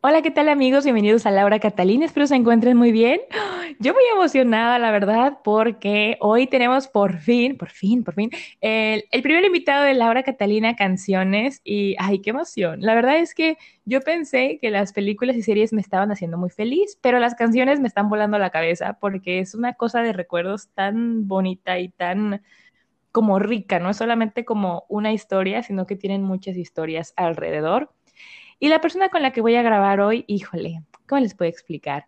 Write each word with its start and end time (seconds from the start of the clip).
Hola, 0.00 0.22
¿qué 0.22 0.30
tal 0.30 0.48
amigos? 0.48 0.84
Bienvenidos 0.84 1.26
a 1.26 1.32
Laura 1.32 1.58
Catalina, 1.58 2.04
espero 2.06 2.28
se 2.28 2.36
encuentren 2.36 2.76
muy 2.76 2.92
bien. 2.92 3.20
Yo 3.80 3.94
muy 3.94 4.04
emocionada, 4.12 4.78
la 4.78 4.92
verdad, 4.92 5.38
porque 5.42 6.16
hoy 6.20 6.46
tenemos 6.46 6.86
por 6.86 7.18
fin, 7.18 7.56
por 7.56 7.70
fin, 7.70 8.04
por 8.04 8.14
fin, 8.14 8.30
el, 8.60 9.02
primer 9.22 9.44
invitado 9.44 9.82
de 9.84 9.94
Laura 9.94 10.22
Catalina 10.22 10.76
Canciones 10.76 11.60
y, 11.64 11.96
ay, 11.98 12.20
qué 12.20 12.30
emoción. 12.30 12.80
La 12.80 12.94
verdad 12.94 13.18
es 13.18 13.34
que 13.34 13.58
yo 13.84 14.00
pensé 14.00 14.58
que 14.62 14.70
las 14.70 14.92
películas 14.92 15.34
y 15.34 15.42
series 15.42 15.72
me 15.72 15.80
estaban 15.80 16.12
haciendo 16.12 16.38
muy 16.38 16.50
feliz, 16.50 16.96
pero 17.02 17.18
las 17.18 17.34
canciones 17.34 17.80
me 17.80 17.88
están 17.88 18.08
volando 18.08 18.38
la 18.38 18.50
cabeza 18.50 18.98
porque 19.00 19.40
es 19.40 19.56
una 19.56 19.74
cosa 19.74 20.00
de 20.02 20.12
recuerdos 20.12 20.68
tan 20.74 21.26
bonita 21.26 21.80
y 21.80 21.88
tan 21.88 22.42
como 23.10 23.40
rica, 23.40 23.80
no 23.80 23.90
es 23.90 23.96
solamente 23.96 24.44
como 24.44 24.84
una 24.88 25.12
historia, 25.12 25.64
sino 25.64 25.86
que 25.86 25.96
tienen 25.96 26.22
muchas 26.22 26.56
historias 26.56 27.14
alrededor. 27.16 27.90
Y 28.58 28.68
la 28.68 28.80
persona 28.80 29.08
con 29.08 29.22
la 29.22 29.32
que 29.32 29.40
voy 29.40 29.54
a 29.56 29.62
grabar 29.62 30.00
hoy, 30.00 30.24
híjole, 30.26 30.82
¿cómo 31.06 31.20
les 31.20 31.34
puedo 31.34 31.50
explicar? 31.50 32.06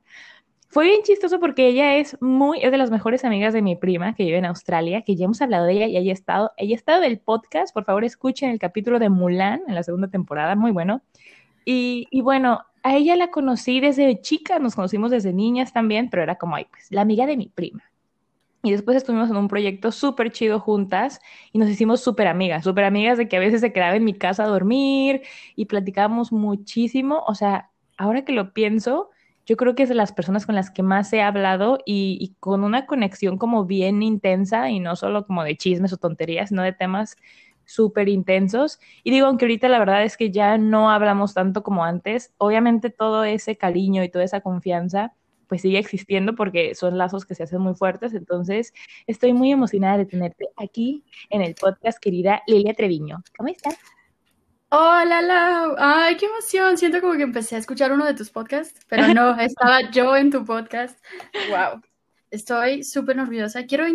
Fue 0.68 0.84
bien 0.84 1.02
chistoso 1.02 1.40
porque 1.40 1.66
ella 1.66 1.96
es 1.96 2.16
muy, 2.20 2.60
es 2.62 2.70
de 2.70 2.78
las 2.78 2.92
mejores 2.92 3.24
amigas 3.24 3.52
de 3.52 3.60
mi 3.60 3.74
prima 3.74 4.14
que 4.14 4.24
vive 4.24 4.38
en 4.38 4.44
Australia, 4.44 5.02
que 5.02 5.16
ya 5.16 5.24
hemos 5.24 5.42
hablado 5.42 5.64
de 5.64 5.72
ella 5.72 5.86
y 5.86 5.96
ella 5.96 6.12
ha 6.12 6.14
estado, 6.14 6.52
ella 6.56 6.74
ha 6.74 6.78
estado 6.78 7.00
del 7.00 7.18
podcast, 7.18 7.74
por 7.74 7.84
favor 7.84 8.04
escuchen 8.04 8.50
el 8.50 8.60
capítulo 8.60 9.00
de 9.00 9.08
Mulan 9.08 9.62
en 9.66 9.74
la 9.74 9.82
segunda 9.82 10.08
temporada, 10.08 10.54
muy 10.54 10.70
bueno. 10.70 11.02
Y, 11.64 12.06
y 12.10 12.20
bueno, 12.20 12.60
a 12.82 12.96
ella 12.96 13.16
la 13.16 13.28
conocí 13.28 13.80
desde 13.80 14.20
chica, 14.20 14.58
nos 14.58 14.74
conocimos 14.76 15.10
desde 15.10 15.32
niñas 15.32 15.72
también, 15.72 16.08
pero 16.08 16.22
era 16.22 16.36
como, 16.36 16.56
ay, 16.56 16.66
pues, 16.70 16.86
la 16.90 17.00
amiga 17.02 17.26
de 17.26 17.36
mi 17.36 17.48
prima. 17.48 17.89
Y 18.62 18.72
después 18.72 18.96
estuvimos 18.96 19.30
en 19.30 19.36
un 19.36 19.48
proyecto 19.48 19.90
súper 19.90 20.32
chido 20.32 20.60
juntas 20.60 21.20
y 21.52 21.58
nos 21.58 21.68
hicimos 21.70 22.02
súper 22.02 22.26
amigas, 22.28 22.64
súper 22.64 22.84
amigas 22.84 23.16
de 23.16 23.26
que 23.26 23.36
a 23.36 23.40
veces 23.40 23.62
se 23.62 23.72
quedaba 23.72 23.96
en 23.96 24.04
mi 24.04 24.12
casa 24.12 24.44
a 24.44 24.48
dormir 24.48 25.22
y 25.56 25.64
platicábamos 25.64 26.30
muchísimo. 26.30 27.24
O 27.26 27.34
sea, 27.34 27.70
ahora 27.96 28.24
que 28.24 28.32
lo 28.32 28.52
pienso, 28.52 29.10
yo 29.46 29.56
creo 29.56 29.74
que 29.74 29.84
es 29.84 29.88
de 29.88 29.94
las 29.94 30.12
personas 30.12 30.44
con 30.44 30.54
las 30.54 30.70
que 30.70 30.82
más 30.82 31.10
he 31.14 31.22
hablado 31.22 31.78
y, 31.86 32.34
con 32.38 32.62
una 32.62 32.86
conexión 32.86 33.38
como 33.38 33.64
bien 33.64 34.02
intensa 34.02 34.70
y 34.70 34.78
no 34.78 34.94
solo 34.94 35.26
como 35.26 35.42
de 35.42 35.56
chismes 35.56 35.92
o 35.94 35.96
tonterías, 35.96 36.50
sino 36.50 36.62
de 36.62 36.74
temas 36.74 37.16
súper 37.64 38.08
intensos. 38.10 38.78
Y 39.04 39.10
digo, 39.10 39.26
aunque 39.26 39.46
ahorita 39.46 39.68
la 39.68 39.78
verdad 39.78 40.04
es 40.04 40.16
que 40.18 40.30
ya 40.30 40.58
no 40.58 40.90
hablamos 40.90 41.32
tanto 41.34 41.62
como 41.62 41.84
antes, 41.84 42.34
obviamente 42.36 42.90
todo 42.90 43.24
ese 43.24 43.56
cariño 43.56 44.04
y 44.04 44.10
toda 44.10 44.24
esa 44.24 44.40
confianza 44.42 45.14
pues 45.50 45.62
sigue 45.62 45.80
existiendo 45.80 46.36
porque 46.36 46.76
son 46.76 46.96
lazos 46.96 47.26
que 47.26 47.34
se 47.34 47.42
hacen 47.42 47.60
muy 47.60 47.74
fuertes. 47.74 48.14
Entonces, 48.14 48.72
estoy 49.08 49.32
muy 49.32 49.50
emocionada 49.50 49.98
de 49.98 50.06
tenerte 50.06 50.48
aquí 50.56 51.04
en 51.28 51.42
el 51.42 51.56
podcast, 51.56 51.98
querida 51.98 52.42
Lilia 52.46 52.72
Treviño. 52.72 53.24
¿Cómo 53.36 53.48
estás? 53.48 53.76
Hola, 54.68 55.20
Lau. 55.20 55.74
Ay, 55.76 56.16
qué 56.16 56.26
emoción. 56.26 56.78
Siento 56.78 57.00
como 57.00 57.14
que 57.14 57.24
empecé 57.24 57.56
a 57.56 57.58
escuchar 57.58 57.90
uno 57.90 58.06
de 58.06 58.14
tus 58.14 58.30
podcasts, 58.30 58.80
pero 58.88 59.12
no, 59.12 59.36
estaba 59.40 59.90
yo 59.90 60.16
en 60.16 60.30
tu 60.30 60.44
podcast. 60.44 60.96
Wow. 61.48 61.82
Estoy 62.30 62.84
súper 62.84 63.16
nerviosa. 63.16 63.66
Quiero 63.66 63.86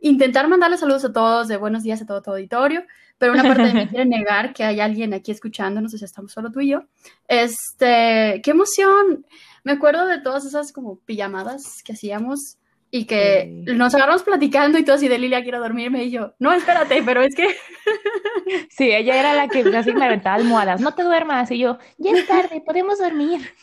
intentar 0.00 0.48
mandarle 0.48 0.78
saludos 0.78 1.04
a 1.04 1.12
todos, 1.12 1.46
de 1.46 1.58
buenos 1.58 1.84
días 1.84 2.02
a 2.02 2.06
todo 2.06 2.22
tu 2.22 2.32
auditorio, 2.32 2.84
pero 3.18 3.34
una 3.34 3.44
parte 3.44 3.62
de 3.62 3.72
mí 3.72 3.86
quiere 3.88 4.04
negar 4.06 4.52
que 4.52 4.64
hay 4.64 4.80
alguien 4.80 5.14
aquí 5.14 5.30
escuchándonos, 5.30 5.94
o 5.94 5.98
sea, 5.98 6.06
estamos 6.06 6.32
solo 6.32 6.50
tú 6.50 6.58
y 6.58 6.70
yo. 6.70 6.86
Este, 7.28 8.40
qué 8.42 8.50
emoción. 8.50 9.24
Me 9.64 9.72
acuerdo 9.72 10.06
de 10.06 10.20
todas 10.20 10.44
esas 10.44 10.72
como 10.72 10.98
pijamadas 11.00 11.82
que 11.82 11.92
hacíamos 11.92 12.58
y 12.94 13.06
que 13.06 13.64
nos 13.74 13.94
agarramos 13.94 14.22
platicando 14.22 14.78
y 14.78 14.84
todo 14.84 14.96
así 14.96 15.08
de 15.08 15.18
Lilia, 15.18 15.42
quiero 15.42 15.60
dormirme 15.60 16.04
y 16.04 16.10
yo, 16.10 16.34
no, 16.38 16.52
espérate, 16.52 17.02
pero 17.02 17.22
es 17.22 17.34
que... 17.34 17.48
sí, 18.68 18.92
ella 18.92 19.18
era 19.18 19.34
la 19.34 19.48
que 19.48 19.60
así 19.74 19.94
me 19.94 20.04
aventaba 20.04 20.36
almohadas, 20.36 20.80
no 20.82 20.94
te 20.94 21.02
duermas 21.02 21.50
y 21.50 21.58
yo, 21.58 21.78
ya 21.96 22.10
es 22.10 22.26
tarde, 22.26 22.62
podemos 22.64 22.98
dormir. 22.98 23.40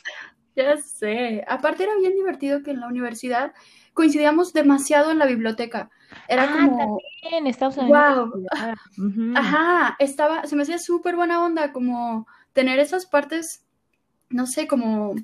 Ya 0.55 0.75
sé, 0.75 1.45
aparte 1.47 1.83
era 1.83 1.95
bien 1.95 2.16
divertido 2.16 2.63
que 2.63 2.71
en 2.71 2.81
la 2.81 2.87
universidad 2.87 3.53
coincidíamos 3.93 4.51
demasiado 4.51 5.09
en 5.09 5.17
la 5.17 5.25
biblioteca. 5.25 5.89
Era 6.27 6.43
ah, 6.43 6.53
como... 6.53 6.99
También, 7.21 7.47
Estados 7.47 7.77
Wow. 7.77 8.45
Ajá, 9.35 9.95
estaba, 9.99 10.45
se 10.47 10.57
me 10.57 10.63
hacía 10.63 10.77
súper 10.77 11.16
buena 11.16 11.41
onda 11.45 11.71
como 11.71 12.27
tener 12.51 12.79
esas 12.79 13.05
partes, 13.05 13.63
no 14.29 14.47
sé, 14.47 14.67
como 14.67 15.16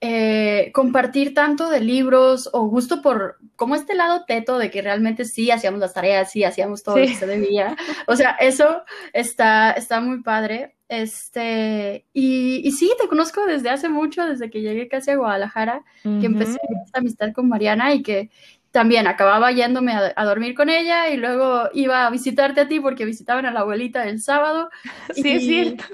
eh, 0.00 0.70
compartir 0.74 1.32
tanto 1.32 1.70
de 1.70 1.80
libros 1.80 2.50
o 2.52 2.66
gusto 2.66 3.00
por 3.00 3.38
como 3.56 3.74
este 3.74 3.94
lado 3.94 4.24
teto 4.26 4.58
de 4.58 4.70
que 4.70 4.82
realmente 4.82 5.24
sí 5.24 5.50
hacíamos 5.50 5.80
las 5.80 5.94
tareas, 5.94 6.30
sí 6.30 6.44
hacíamos 6.44 6.82
todo 6.82 6.98
lo 6.98 7.06
que 7.06 7.14
se 7.14 7.26
debía. 7.26 7.76
O 8.06 8.14
sea, 8.14 8.32
eso 8.32 8.82
está, 9.12 9.72
está 9.72 10.00
muy 10.00 10.22
padre. 10.22 10.76
Este, 10.88 12.04
y, 12.12 12.60
y, 12.62 12.70
sí, 12.72 12.92
te 13.00 13.08
conozco 13.08 13.44
desde 13.44 13.70
hace 13.70 13.88
mucho, 13.88 14.24
desde 14.24 14.50
que 14.50 14.60
llegué 14.60 14.86
casi 14.86 15.10
a 15.10 15.16
Guadalajara, 15.16 15.82
que 16.02 16.26
empecé 16.26 16.60
esta 16.84 17.00
amistad 17.00 17.32
con 17.32 17.48
Mariana 17.48 17.92
y 17.92 18.02
que 18.02 18.30
también 18.76 19.06
acababa 19.06 19.50
yéndome 19.52 19.94
a, 19.94 20.24
dormir 20.26 20.54
con 20.54 20.68
ella 20.68 21.08
y 21.08 21.16
luego 21.16 21.70
iba 21.72 22.06
a 22.06 22.10
visitarte 22.10 22.60
a 22.60 22.68
ti 22.68 22.78
porque 22.78 23.06
visitaban 23.06 23.46
a 23.46 23.50
la 23.50 23.60
abuelita 23.60 24.06
el 24.06 24.20
sábado. 24.20 24.68
Sí, 25.14 25.30
es 25.30 25.42
cierto. 25.44 25.84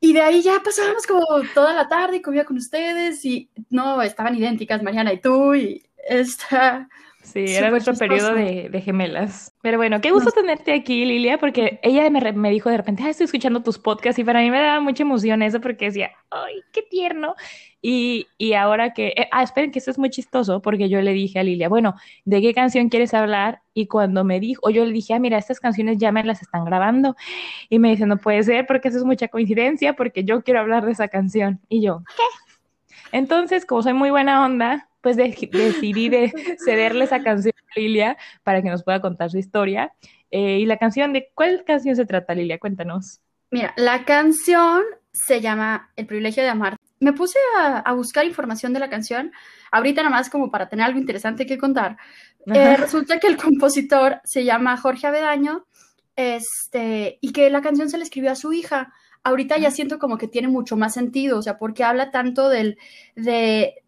Y 0.00 0.12
de 0.12 0.20
ahí 0.20 0.42
ya 0.42 0.62
pasábamos 0.62 1.06
como 1.06 1.24
toda 1.54 1.74
la 1.74 1.88
tarde, 1.88 2.22
comía 2.22 2.44
con 2.44 2.56
ustedes 2.56 3.24
y 3.24 3.50
no, 3.70 4.00
estaban 4.02 4.36
idénticas 4.36 4.82
Mariana 4.82 5.12
y 5.12 5.20
tú 5.20 5.54
y 5.54 5.84
esta... 6.08 6.88
Sí, 7.32 7.44
era 7.46 7.70
nuestro 7.70 7.94
periodo 7.94 8.34
de, 8.34 8.80
gemelas. 8.82 9.54
Pero 9.60 9.76
bueno, 9.76 10.00
qué 10.00 10.10
gusto 10.10 10.30
tenerte 10.30 10.72
aquí, 10.72 11.04
Lilia, 11.04 11.38
porque 11.38 11.78
ella 11.82 12.08
me, 12.08 12.32
me 12.32 12.50
dijo 12.50 12.70
de 12.70 12.78
repente, 12.78 13.08
estoy 13.08 13.24
escuchando 13.24 13.62
tus 13.62 13.78
podcasts 13.78 14.18
y 14.18 14.24
para 14.24 14.40
mí 14.40 14.50
me 14.50 14.58
daba 14.58 14.80
mucha 14.80 15.02
emoción 15.02 15.42
eso 15.42 15.60
porque 15.60 15.86
decía, 15.86 16.10
ay, 16.30 16.62
qué 16.72 16.82
tierno. 16.82 17.34
Y, 17.82 18.26
y 18.38 18.54
ahora 18.54 18.92
que, 18.92 19.08
eh, 19.08 19.28
ah, 19.30 19.42
esperen 19.42 19.70
que 19.70 19.78
esto 19.78 19.90
es 19.90 19.98
muy 19.98 20.10
chistoso 20.10 20.62
porque 20.62 20.88
yo 20.88 21.00
le 21.02 21.12
dije 21.12 21.38
a 21.38 21.42
Lilia, 21.42 21.68
bueno, 21.68 21.94
¿de 22.24 22.40
qué 22.40 22.54
canción 22.54 22.88
quieres 22.88 23.14
hablar? 23.14 23.60
Y 23.74 23.86
cuando 23.86 24.24
me 24.24 24.40
dijo, 24.40 24.62
o 24.64 24.70
yo 24.70 24.84
le 24.84 24.92
dije, 24.92 25.14
ah, 25.14 25.18
mira, 25.18 25.38
estas 25.38 25.60
canciones 25.60 25.98
ya 25.98 26.10
me 26.10 26.24
las 26.24 26.40
están 26.40 26.64
grabando. 26.64 27.14
Y 27.68 27.78
me 27.78 27.90
dice, 27.90 28.06
no 28.06 28.16
puede 28.16 28.42
ser 28.42 28.66
porque 28.66 28.88
eso 28.88 28.98
es 28.98 29.04
mucha 29.04 29.28
coincidencia 29.28 29.92
porque 29.92 30.24
yo 30.24 30.42
quiero 30.42 30.60
hablar 30.60 30.86
de 30.86 30.92
esa 30.92 31.08
canción. 31.08 31.60
Y 31.68 31.82
yo, 31.82 32.02
¿qué? 32.16 32.22
Entonces, 33.12 33.64
como 33.64 33.82
soy 33.82 33.94
muy 33.94 34.10
buena 34.10 34.44
onda, 34.44 34.87
pues 35.00 35.16
decidí 35.16 36.08
de 36.08 36.32
cederle 36.64 37.04
esa 37.04 37.22
canción 37.22 37.54
a 37.56 37.80
Lilia 37.80 38.16
para 38.42 38.62
que 38.62 38.70
nos 38.70 38.82
pueda 38.82 39.00
contar 39.00 39.30
su 39.30 39.38
historia. 39.38 39.92
Eh, 40.30 40.58
y 40.58 40.66
la 40.66 40.76
canción, 40.76 41.12
¿de 41.12 41.30
cuál 41.34 41.64
canción 41.64 41.96
se 41.96 42.06
trata, 42.06 42.34
Lilia? 42.34 42.58
Cuéntanos. 42.58 43.20
Mira, 43.50 43.72
la 43.76 44.04
canción 44.04 44.82
se 45.12 45.40
llama 45.40 45.90
El 45.96 46.06
privilegio 46.06 46.42
de 46.42 46.50
amar 46.50 46.76
me 47.00 47.12
puse 47.12 47.38
a, 47.56 47.92
buscar 47.92 48.24
información 48.24 48.72
de 48.72 48.80
la 48.80 48.90
canción, 48.90 49.32
ahorita 49.70 50.02
nada 50.02 50.14
más 50.14 50.30
como 50.30 50.50
para 50.50 50.68
tener 50.68 50.86
algo 50.86 50.98
interesante 50.98 51.46
que 51.46 51.58
contar. 51.58 51.96
Eh, 52.46 52.76
resulta 52.76 53.20
que 53.20 53.26
el 53.26 53.36
compositor 53.36 54.20
se 54.24 54.44
llama 54.44 54.76
Jorge 54.76 55.06
Avedaño, 55.06 55.66
este, 56.16 57.18
y 57.20 57.32
que 57.32 57.50
la 57.50 57.60
canción 57.60 57.88
se 57.88 57.98
le 57.98 58.04
escribió 58.04 58.32
a 58.32 58.36
su 58.36 58.52
hija. 58.52 58.92
Ahorita 59.22 59.58
ya 59.58 59.70
siento 59.70 59.98
como 59.98 60.18
que 60.18 60.28
tiene 60.28 60.48
mucho 60.48 60.76
más 60.76 60.94
sentido, 60.94 61.38
o 61.38 61.42
sea, 61.42 61.58
porque 61.58 61.84
habla 61.84 62.10
tanto 62.10 62.48
del, 62.48 62.78
de 63.14 63.82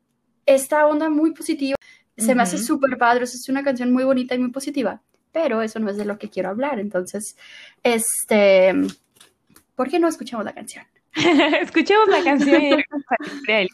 esta 0.55 0.87
onda 0.87 1.09
muy 1.09 1.33
positiva. 1.33 1.77
Se 2.17 2.35
me 2.35 2.43
hace 2.43 2.59
súper 2.59 2.99
padre, 2.99 3.25
es 3.25 3.49
una 3.49 3.63
canción 3.63 3.93
muy 3.93 4.05
bonita 4.05 4.35
y 4.35 4.39
muy 4.39 4.51
positiva, 4.51 5.01
pero 5.33 5.63
eso 5.63 5.79
no 5.79 5.89
es 5.91 5.97
de 5.97 6.05
lo 6.05 6.19
que 6.19 6.29
quiero 6.29 6.51
hablar. 6.51 6.79
Entonces, 6.79 7.37
este, 7.83 8.75
¿por 9.75 9.89
qué 9.89 9.99
no 9.99 10.07
escuchamos 10.07 10.45
la 10.45 10.53
canción? 10.53 10.85
Escuchemos 11.61 12.09
la 12.09 12.23
canción 12.23 12.83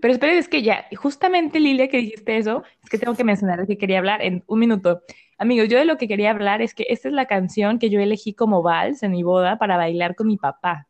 pero 0.00 0.12
esperen, 0.12 0.36
es 0.36 0.48
que 0.48 0.62
ya, 0.62 0.84
justamente 0.96 1.58
Lilia 1.58 1.88
que 1.88 1.96
dijiste 1.98 2.36
eso, 2.36 2.62
es 2.82 2.90
que 2.90 2.98
tengo 2.98 3.14
que 3.14 3.24
mencionar 3.24 3.60
de 3.60 3.66
que 3.66 3.78
quería 3.78 3.98
hablar 3.98 4.20
en 4.20 4.42
un 4.46 4.58
minuto. 4.58 5.02
Amigos, 5.38 5.68
yo 5.68 5.78
de 5.78 5.84
lo 5.84 5.96
que 5.96 6.08
quería 6.08 6.30
hablar 6.30 6.62
es 6.62 6.74
que 6.74 6.84
esta 6.88 7.08
es 7.08 7.14
la 7.14 7.26
canción 7.26 7.78
que 7.78 7.90
yo 7.90 8.00
elegí 8.00 8.34
como 8.34 8.62
vals 8.62 9.02
en 9.02 9.12
mi 9.12 9.22
boda 9.22 9.56
para 9.56 9.76
bailar 9.76 10.14
con 10.14 10.26
mi 10.26 10.36
papá. 10.36 10.88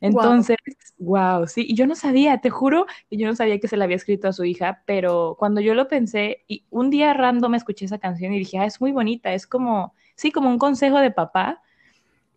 Entonces, 0.00 0.56
wow. 0.98 1.46
sí, 1.48 1.66
y 1.68 1.74
yo 1.74 1.86
no 1.86 1.94
sabía, 1.96 2.40
te 2.40 2.50
juro 2.50 2.86
que 3.10 3.16
yo 3.16 3.26
no 3.26 3.34
sabía 3.34 3.58
que 3.58 3.68
se 3.68 3.76
la 3.76 3.84
había 3.84 3.96
escrito 3.96 4.28
a 4.28 4.32
su 4.32 4.44
hija, 4.44 4.82
pero 4.86 5.36
cuando 5.38 5.60
yo 5.60 5.74
lo 5.74 5.88
pensé, 5.88 6.44
y 6.48 6.64
un 6.70 6.90
día 6.90 7.14
random 7.14 7.54
escuché 7.54 7.86
esa 7.86 7.98
canción 7.98 8.32
y 8.32 8.38
dije, 8.38 8.58
ah, 8.58 8.66
es 8.66 8.80
muy 8.80 8.92
bonita, 8.92 9.32
es 9.34 9.46
como, 9.46 9.94
sí, 10.16 10.30
como 10.32 10.50
un 10.50 10.58
consejo 10.58 10.98
de 11.00 11.10
papá. 11.10 11.62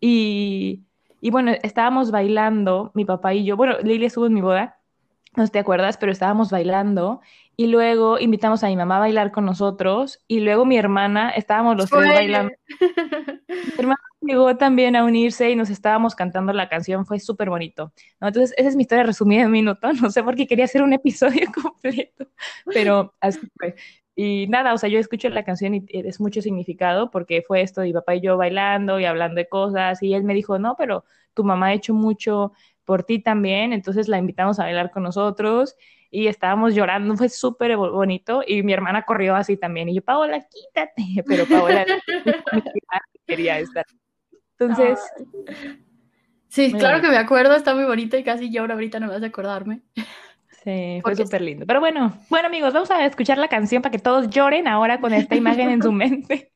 Y, 0.00 0.82
Y 1.20 1.30
bueno, 1.30 1.52
estábamos 1.62 2.10
bailando, 2.10 2.90
mi 2.94 3.04
papá 3.04 3.34
y 3.34 3.44
yo, 3.44 3.56
bueno, 3.56 3.78
Lili 3.82 4.06
estuvo 4.06 4.26
en 4.26 4.34
mi 4.34 4.40
boda, 4.42 4.80
no 5.36 5.46
te 5.48 5.58
acuerdas, 5.60 5.96
pero 5.98 6.12
estábamos 6.12 6.50
bailando 6.50 7.20
y 7.56 7.66
luego 7.66 8.18
invitamos 8.18 8.64
a 8.64 8.68
mi 8.68 8.76
mamá 8.76 8.96
a 8.96 9.00
bailar 9.00 9.30
con 9.30 9.44
nosotros 9.44 10.20
y 10.26 10.40
luego 10.40 10.64
mi 10.64 10.76
hermana, 10.78 11.30
estábamos 11.30 11.76
los 11.76 11.90
tres 11.90 12.08
bailando. 12.08 12.52
mi 12.80 13.72
hermana 13.78 14.00
llegó 14.20 14.56
también 14.56 14.96
a 14.96 15.04
unirse 15.04 15.50
y 15.50 15.56
nos 15.56 15.70
estábamos 15.70 16.14
cantando 16.14 16.52
la 16.52 16.68
canción, 16.68 17.04
fue 17.04 17.18
súper 17.20 17.50
bonito. 17.50 17.92
Entonces, 18.20 18.54
esa 18.56 18.68
es 18.68 18.76
mi 18.76 18.82
historia 18.82 19.04
resumida 19.04 19.40
en 19.40 19.46
un 19.46 19.52
minuto, 19.52 19.92
no 20.02 20.10
sé 20.10 20.22
por 20.22 20.34
qué 20.34 20.46
quería 20.46 20.64
hacer 20.64 20.82
un 20.82 20.92
episodio 20.92 21.46
completo, 21.62 22.26
pero 22.66 23.14
así 23.20 23.40
fue. 23.58 23.74
Y 24.14 24.46
nada, 24.48 24.74
o 24.74 24.78
sea, 24.78 24.90
yo 24.90 24.98
escucho 24.98 25.28
la 25.30 25.44
canción 25.44 25.74
y 25.74 25.84
es 25.90 26.20
mucho 26.20 26.42
significado 26.42 27.10
porque 27.10 27.42
fue 27.46 27.62
esto, 27.62 27.84
y 27.84 27.92
papá 27.92 28.14
y 28.14 28.20
yo 28.20 28.36
bailando 28.36 29.00
y 29.00 29.04
hablando 29.06 29.36
de 29.36 29.48
cosas, 29.48 30.02
y 30.02 30.14
él 30.14 30.24
me 30.24 30.34
dijo, 30.34 30.58
no, 30.58 30.74
pero 30.76 31.04
tu 31.34 31.44
mamá 31.44 31.68
ha 31.68 31.72
hecho 31.74 31.94
mucho 31.94 32.52
por 32.84 33.04
ti 33.04 33.20
también, 33.20 33.72
entonces 33.72 34.08
la 34.08 34.18
invitamos 34.18 34.58
a 34.58 34.64
bailar 34.64 34.90
con 34.90 35.02
nosotros 35.02 35.76
y 36.14 36.26
estábamos 36.26 36.74
llorando, 36.74 37.16
fue 37.16 37.30
súper 37.30 37.74
bonito 37.76 38.42
y 38.46 38.62
mi 38.62 38.74
hermana 38.74 39.02
corrió 39.02 39.34
así 39.34 39.56
también 39.56 39.88
y 39.88 39.94
yo, 39.94 40.02
Paola, 40.02 40.46
quítate, 40.46 41.02
pero 41.26 41.46
Paola 41.46 41.86
quería 43.26 43.58
estar. 43.58 43.86
Entonces... 44.58 45.00
Sí, 46.48 46.70
claro 46.74 47.00
que 47.00 47.08
me 47.08 47.16
acuerdo, 47.16 47.56
está 47.56 47.74
muy 47.74 47.84
bonita 47.84 48.18
y 48.18 48.24
casi 48.24 48.52
lloro 48.52 48.74
ahorita, 48.74 49.00
no 49.00 49.06
me 49.06 49.14
vas 49.14 49.22
a 49.22 49.26
acordarme. 49.26 49.80
Sí, 50.62 51.00
fue 51.02 51.16
súper 51.16 51.40
lindo. 51.40 51.64
Pero 51.66 51.80
bueno, 51.80 52.12
bueno 52.28 52.46
amigos, 52.46 52.74
vamos 52.74 52.90
a 52.90 53.06
escuchar 53.06 53.38
la 53.38 53.48
canción 53.48 53.80
para 53.80 53.90
que 53.90 53.98
todos 53.98 54.28
lloren 54.28 54.68
ahora 54.68 55.00
con 55.00 55.14
esta 55.14 55.34
imagen 55.34 55.70
en 55.70 55.82
su 55.82 55.92
mente. 55.92 56.52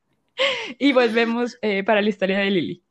y 0.79 0.93
volvemos 0.93 1.57
eh, 1.63 1.83
para 1.83 2.03
la 2.03 2.11
historia 2.11 2.41
de 2.41 2.51
Lili. 2.51 2.83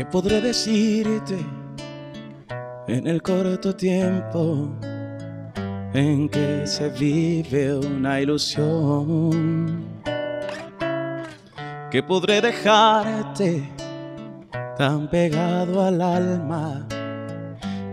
¿Qué 0.00 0.06
podré 0.06 0.40
decirte 0.40 1.36
en 2.88 3.06
el 3.06 3.20
corto 3.20 3.76
tiempo? 3.76 4.70
en 5.92 6.26
que 6.26 6.66
se 6.66 6.88
vive 6.88 7.76
una 7.76 8.18
ilusión. 8.18 10.00
Que 11.90 12.02
podré 12.02 12.40
dejarte 12.40 13.62
tan 14.78 15.10
pegado 15.10 15.84
al 15.84 16.00
alma 16.00 16.88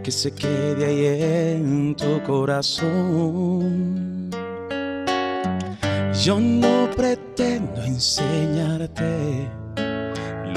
que 0.02 0.10
se 0.10 0.34
quede 0.34 0.86
ahí 0.86 1.58
en 1.58 1.94
tu 1.94 2.24
corazón. 2.24 4.30
Yo 6.24 6.40
no 6.40 6.90
pretendo 6.96 7.84
enseñarte 7.84 9.67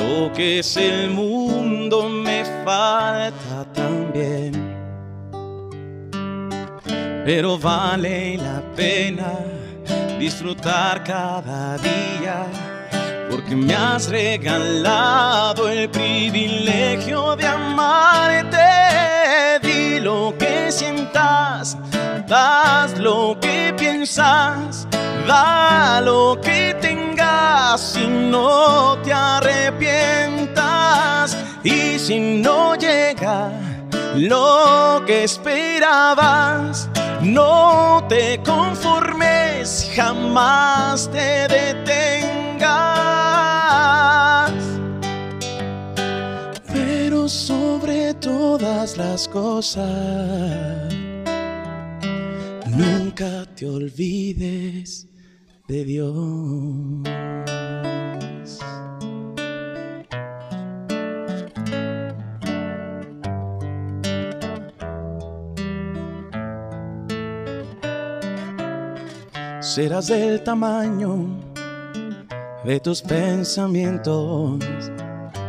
lo 0.01 0.33
que 0.33 0.61
es 0.61 0.77
el 0.77 1.11
mundo, 1.11 2.09
me 2.09 2.45
falta 2.65 3.65
también 3.73 4.71
pero 7.25 7.59
vale 7.59 8.39
la 8.39 8.61
pena 8.75 9.31
disfrutar 10.19 11.05
cada 11.05 11.77
día, 11.79 12.47
porque 13.31 13.55
me 13.55 13.75
has 13.75 14.09
regalado 14.09 15.69
el 15.69 15.89
privilegio 15.91 17.37
de 17.37 17.47
amarte. 17.47 18.57
Di 19.63 20.01
lo 20.01 20.35
que 20.39 20.73
sientas, 20.73 21.77
das 22.27 22.99
lo 22.99 23.39
que 23.41 23.75
piensas, 23.79 24.89
da 25.27 26.01
lo 26.01 26.37
que 26.41 26.75
tengas 26.81 27.10
y 27.61 28.07
no 28.07 28.97
te 29.05 29.13
arrepientas. 29.13 30.57
Y 31.63 31.99
si 31.99 32.19
no 32.19 32.75
llega 32.75 33.53
lo 34.17 35.03
que 35.07 35.25
esperabas, 35.25 36.89
no 37.21 38.03
te 38.09 38.41
conformes, 38.45 39.91
jamás 39.95 41.11
te 41.11 41.49
detengas. 41.49 42.71
Pero 46.73 47.29
sobre 47.29 48.15
todas 48.15 48.97
las 48.97 49.29
cosas, 49.29 49.85
nunca 52.67 53.45
te 53.55 53.67
olvides 53.67 55.10
de 55.71 55.85
Dios. 55.85 56.15
serás 69.61 70.09
del 70.09 70.43
tamaño 70.43 71.29
de 72.65 72.81
tus 72.81 73.01
pensamientos. 73.01 74.59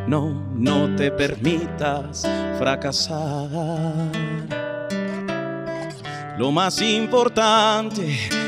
No, 0.07 0.29
no 0.55 0.95
te 0.95 1.09
permitas 1.09 2.27
fracasar. 2.59 3.49
Lo 6.37 6.51
más 6.51 6.79
importante 6.81 8.40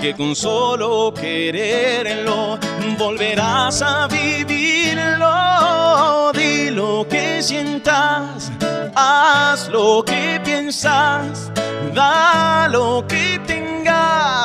que 0.00 0.14
con 0.14 0.34
solo 0.34 1.12
quererlo 1.14 2.58
volverás 2.98 3.82
a 3.82 4.06
vivirlo. 4.06 5.28
Di 6.32 6.70
lo 6.70 7.06
que 7.08 7.42
sientas, 7.42 8.50
haz 8.94 9.68
lo 9.68 10.02
que 10.04 10.40
piensas, 10.44 11.50
da 11.94 12.68
lo 12.68 13.04
que 13.06 13.40
te 13.46 13.60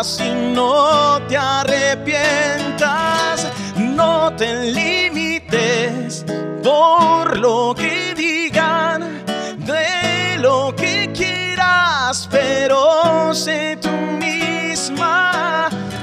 si 0.04 0.30
no 0.54 1.20
te 1.28 1.36
arrepientas, 1.36 3.48
no 3.78 4.32
te 4.36 4.72
limites 4.72 6.24
por 6.64 7.40
lo 7.40 7.74
que 7.74 8.14
digan, 8.16 9.24
de 9.66 10.38
lo 10.38 10.76
que 10.76 11.12
quieras, 11.14 12.28
pero 12.30 13.34
sé 13.34 13.80
tú 13.82 13.90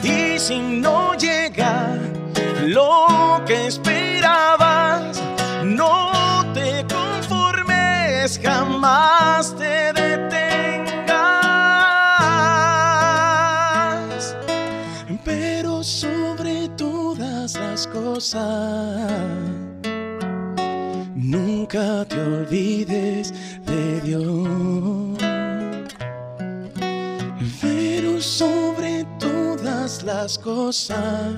y 0.03 0.39
si 0.39 0.59
no 0.59 1.15
llega 1.15 1.99
lo 2.63 3.43
que 3.47 3.67
esperabas, 3.67 5.23
no 5.65 6.45
te 6.55 6.85
conformes 6.89 8.41
jamás 8.43 9.57
te 9.57 9.93
Nunca 21.15 22.05
te 22.05 22.21
olvides 22.21 23.33
de 23.67 24.01
Dios. 24.03 24.92
Las 30.01 30.39
cosas, 30.39 31.35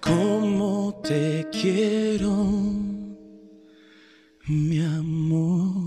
como 0.00 1.00
te 1.02 1.46
quiero, 1.52 2.34
mi 4.46 4.82
amor. 4.82 5.81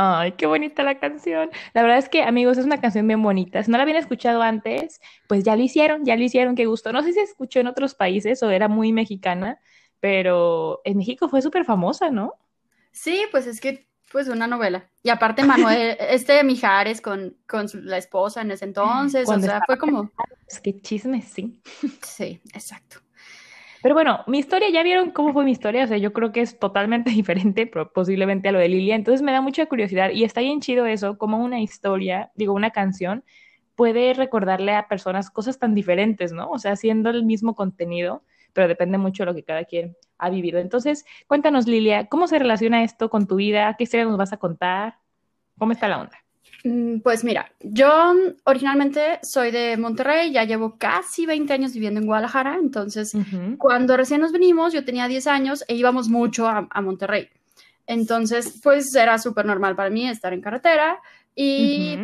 Ay, 0.00 0.30
qué 0.32 0.46
bonita 0.46 0.84
la 0.84 1.00
canción. 1.00 1.50
La 1.74 1.82
verdad 1.82 1.98
es 1.98 2.08
que, 2.08 2.22
amigos, 2.22 2.56
es 2.56 2.64
una 2.64 2.80
canción 2.80 3.04
bien 3.08 3.20
bonita. 3.20 3.64
Si 3.64 3.68
no 3.68 3.78
la 3.78 3.82
habían 3.82 3.98
escuchado 3.98 4.42
antes, 4.42 5.00
pues 5.26 5.42
ya 5.42 5.56
lo 5.56 5.62
hicieron, 5.62 6.04
ya 6.04 6.14
lo 6.14 6.22
hicieron, 6.22 6.54
qué 6.54 6.66
gusto. 6.66 6.92
No 6.92 7.02
sé 7.02 7.08
si 7.08 7.14
se 7.14 7.22
escuchó 7.22 7.58
en 7.58 7.66
otros 7.66 7.96
países 7.96 8.40
o 8.44 8.50
era 8.50 8.68
muy 8.68 8.92
mexicana, 8.92 9.58
pero 9.98 10.82
en 10.84 10.98
México 10.98 11.28
fue 11.28 11.42
súper 11.42 11.64
famosa, 11.64 12.12
¿no? 12.12 12.34
Sí, 12.92 13.24
pues 13.32 13.48
es 13.48 13.60
que 13.60 13.88
pues 14.12 14.28
una 14.28 14.46
novela. 14.46 14.88
Y 15.02 15.10
aparte 15.10 15.42
Manuel, 15.42 15.96
este 15.98 16.44
Mijares 16.44 17.00
con, 17.00 17.36
con 17.48 17.66
la 17.82 17.98
esposa 17.98 18.42
en 18.42 18.52
ese 18.52 18.66
entonces, 18.66 19.28
o 19.28 19.40
sea, 19.40 19.62
fue 19.66 19.78
como... 19.78 20.12
Es 20.46 20.60
que 20.60 20.80
chisme, 20.80 21.22
sí. 21.22 21.60
Sí, 22.04 22.40
exacto. 22.54 23.00
Pero 23.82 23.94
bueno, 23.94 24.20
mi 24.26 24.38
historia, 24.38 24.70
ya 24.70 24.82
vieron 24.82 25.10
cómo 25.10 25.32
fue 25.32 25.44
mi 25.44 25.52
historia, 25.52 25.84
o 25.84 25.86
sea, 25.86 25.98
yo 25.98 26.12
creo 26.12 26.32
que 26.32 26.40
es 26.40 26.58
totalmente 26.58 27.10
diferente, 27.10 27.66
posiblemente 27.66 28.48
a 28.48 28.52
lo 28.52 28.58
de 28.58 28.68
Lilia, 28.68 28.94
entonces 28.94 29.22
me 29.22 29.32
da 29.32 29.40
mucha 29.40 29.66
curiosidad 29.66 30.10
y 30.10 30.24
está 30.24 30.40
bien 30.40 30.60
chido 30.60 30.86
eso, 30.86 31.18
como 31.18 31.38
una 31.38 31.60
historia, 31.60 32.30
digo, 32.34 32.52
una 32.52 32.70
canción 32.70 33.24
puede 33.76 34.12
recordarle 34.12 34.74
a 34.74 34.88
personas 34.88 35.30
cosas 35.30 35.60
tan 35.60 35.72
diferentes, 35.72 36.32
¿no? 36.32 36.50
O 36.50 36.58
sea, 36.58 36.72
haciendo 36.72 37.10
el 37.10 37.24
mismo 37.24 37.54
contenido, 37.54 38.24
pero 38.52 38.66
depende 38.66 38.98
mucho 38.98 39.22
de 39.22 39.26
lo 39.26 39.34
que 39.36 39.44
cada 39.44 39.64
quien 39.64 39.96
ha 40.18 40.30
vivido. 40.30 40.58
Entonces, 40.58 41.04
cuéntanos, 41.28 41.68
Lilia, 41.68 42.06
¿cómo 42.08 42.26
se 42.26 42.40
relaciona 42.40 42.82
esto 42.82 43.08
con 43.08 43.28
tu 43.28 43.36
vida? 43.36 43.76
¿Qué 43.78 43.84
historia 43.84 44.04
nos 44.04 44.18
vas 44.18 44.32
a 44.32 44.38
contar? 44.38 44.98
¿Cómo 45.56 45.70
está 45.70 45.86
la 45.86 46.00
onda? 46.00 46.18
Mm, 46.64 46.98
pues 47.00 47.22
mira, 47.22 47.52
yo 47.60 48.14
originalmente 48.44 49.20
soy 49.22 49.50
de 49.50 49.76
Monterrey, 49.76 50.32
ya 50.32 50.44
llevo 50.44 50.76
casi 50.76 51.24
20 51.24 51.52
años 51.52 51.72
viviendo 51.72 52.00
en 52.00 52.06
Guadalajara, 52.06 52.56
entonces 52.56 53.12
cuando 53.58 53.96
recién 53.96 54.20
nos 54.20 54.32
venimos, 54.32 54.72
yo 54.72 54.84
tenía 54.84 55.06
10 55.06 55.26
años 55.28 55.64
e 55.68 55.74
íbamos 55.74 56.08
mucho 56.08 56.48
a, 56.48 56.80
Monterrey. 56.80 57.28
Entonces, 57.86 58.60
pues 58.62 58.94
era 58.94 59.18
súper 59.18 59.46
normal 59.46 59.76
para 59.76 59.88
mí 59.88 60.08
estar 60.08 60.32
en 60.32 60.42
carretera 60.42 61.00
y 61.34 61.96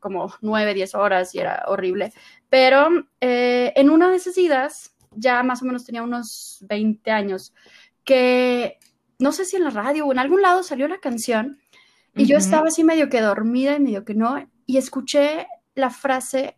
como 0.00 0.32
9, 0.40 0.74
10 0.74 0.94
horas 0.94 1.34
y 1.34 1.38
era 1.38 1.64
horrible. 1.68 2.12
Pero 2.48 2.88
eh, 3.20 3.72
en 3.76 3.90
una 3.90 4.10
de 4.10 4.16
esas 4.16 4.36
idas, 4.38 4.94
ya 5.14 5.42
más 5.42 5.62
o 5.62 5.66
menos 5.66 5.84
tenía 5.84 6.02
unos 6.02 6.58
20 6.62 7.10
años, 7.10 7.52
que 8.02 8.78
no 9.18 9.32
sé 9.32 9.44
si 9.44 9.56
en 9.56 9.64
la 9.64 9.70
radio 9.70 10.06
o 10.06 10.12
en 10.12 10.18
algún 10.18 10.42
lado 10.42 10.62
salió 10.62 10.88
la 10.88 10.98
canción 10.98 11.60
y 12.14 12.26
yo 12.26 12.36
estaba 12.36 12.68
así 12.68 12.84
medio 12.84 13.08
que 13.08 13.20
dormida 13.20 13.76
y 13.76 13.80
medio 13.80 14.04
que 14.04 14.14
no, 14.14 14.48
y 14.66 14.76
escuché 14.76 15.46
la 15.74 15.90
frase 15.90 16.56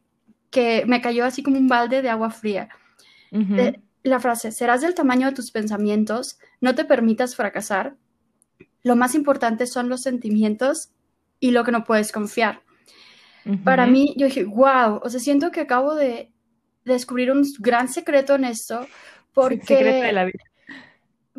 que 0.50 0.84
me 0.86 1.00
cayó 1.00 1.24
así 1.24 1.42
como 1.42 1.58
un 1.58 1.68
balde 1.68 2.02
de 2.02 2.10
agua 2.10 2.30
fría. 2.30 2.68
la 4.02 4.20
frase, 4.20 4.50
serás 4.52 4.80
del 4.80 4.94
tamaño 4.94 5.28
de 5.28 5.34
tus 5.34 5.50
pensamientos, 5.50 6.38
no 6.60 6.74
te 6.74 6.84
permitas 6.84 7.36
fracasar. 7.36 7.96
Lo 8.82 8.96
más 8.96 9.14
importante 9.14 9.66
son 9.66 9.88
los 9.88 10.02
sentimientos 10.02 10.90
y 11.38 11.52
lo 11.52 11.64
que 11.64 11.72
no 11.72 11.84
puedes 11.84 12.12
confiar. 12.12 12.62
Para 13.64 13.86
mí, 13.86 14.14
yo 14.16 14.26
dije, 14.26 14.44
wow, 14.44 15.00
o 15.02 15.08
sea, 15.08 15.18
siento 15.18 15.50
que 15.50 15.60
acabo 15.60 15.94
de, 15.94 16.32
descubrir 16.84 17.30
un 17.30 17.44
gran 17.58 17.88
secreto 17.88 18.34
en 18.34 18.44
esto, 18.44 18.86
porque... 19.32 19.66
secreto 19.66 20.02
de 20.02 20.12
la 20.12 20.24
vida. 20.24 20.44